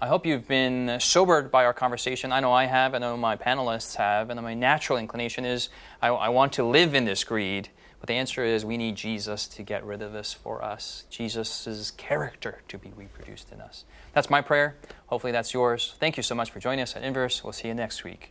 I 0.00 0.06
hope 0.06 0.24
you've 0.24 0.46
been 0.46 0.98
sobered 1.00 1.50
by 1.50 1.64
our 1.64 1.74
conversation. 1.74 2.30
I 2.30 2.38
know 2.38 2.52
I 2.52 2.66
have, 2.66 2.94
I 2.94 2.98
know 2.98 3.16
my 3.16 3.34
panelists 3.34 3.96
have, 3.96 4.30
and 4.30 4.40
my 4.40 4.54
natural 4.54 4.96
inclination 4.96 5.44
is 5.44 5.70
I, 6.00 6.08
I 6.08 6.28
want 6.28 6.52
to 6.54 6.64
live 6.64 6.94
in 6.94 7.04
this 7.04 7.24
greed. 7.24 7.68
But 7.98 8.06
the 8.06 8.14
answer 8.14 8.44
is 8.44 8.64
we 8.64 8.76
need 8.76 8.94
Jesus 8.94 9.48
to 9.48 9.64
get 9.64 9.84
rid 9.84 10.02
of 10.02 10.12
this 10.12 10.32
for 10.32 10.62
us. 10.62 11.02
Jesus' 11.10 11.90
character 11.96 12.62
to 12.68 12.78
be 12.78 12.92
reproduced 12.96 13.50
in 13.50 13.60
us. 13.60 13.84
That's 14.12 14.30
my 14.30 14.40
prayer. 14.40 14.76
Hopefully 15.06 15.32
that's 15.32 15.52
yours. 15.52 15.96
Thank 15.98 16.16
you 16.16 16.22
so 16.22 16.36
much 16.36 16.52
for 16.52 16.60
joining 16.60 16.82
us 16.82 16.94
at 16.94 17.02
Inverse. 17.02 17.42
We'll 17.42 17.52
see 17.52 17.66
you 17.66 17.74
next 17.74 18.04
week. 18.04 18.30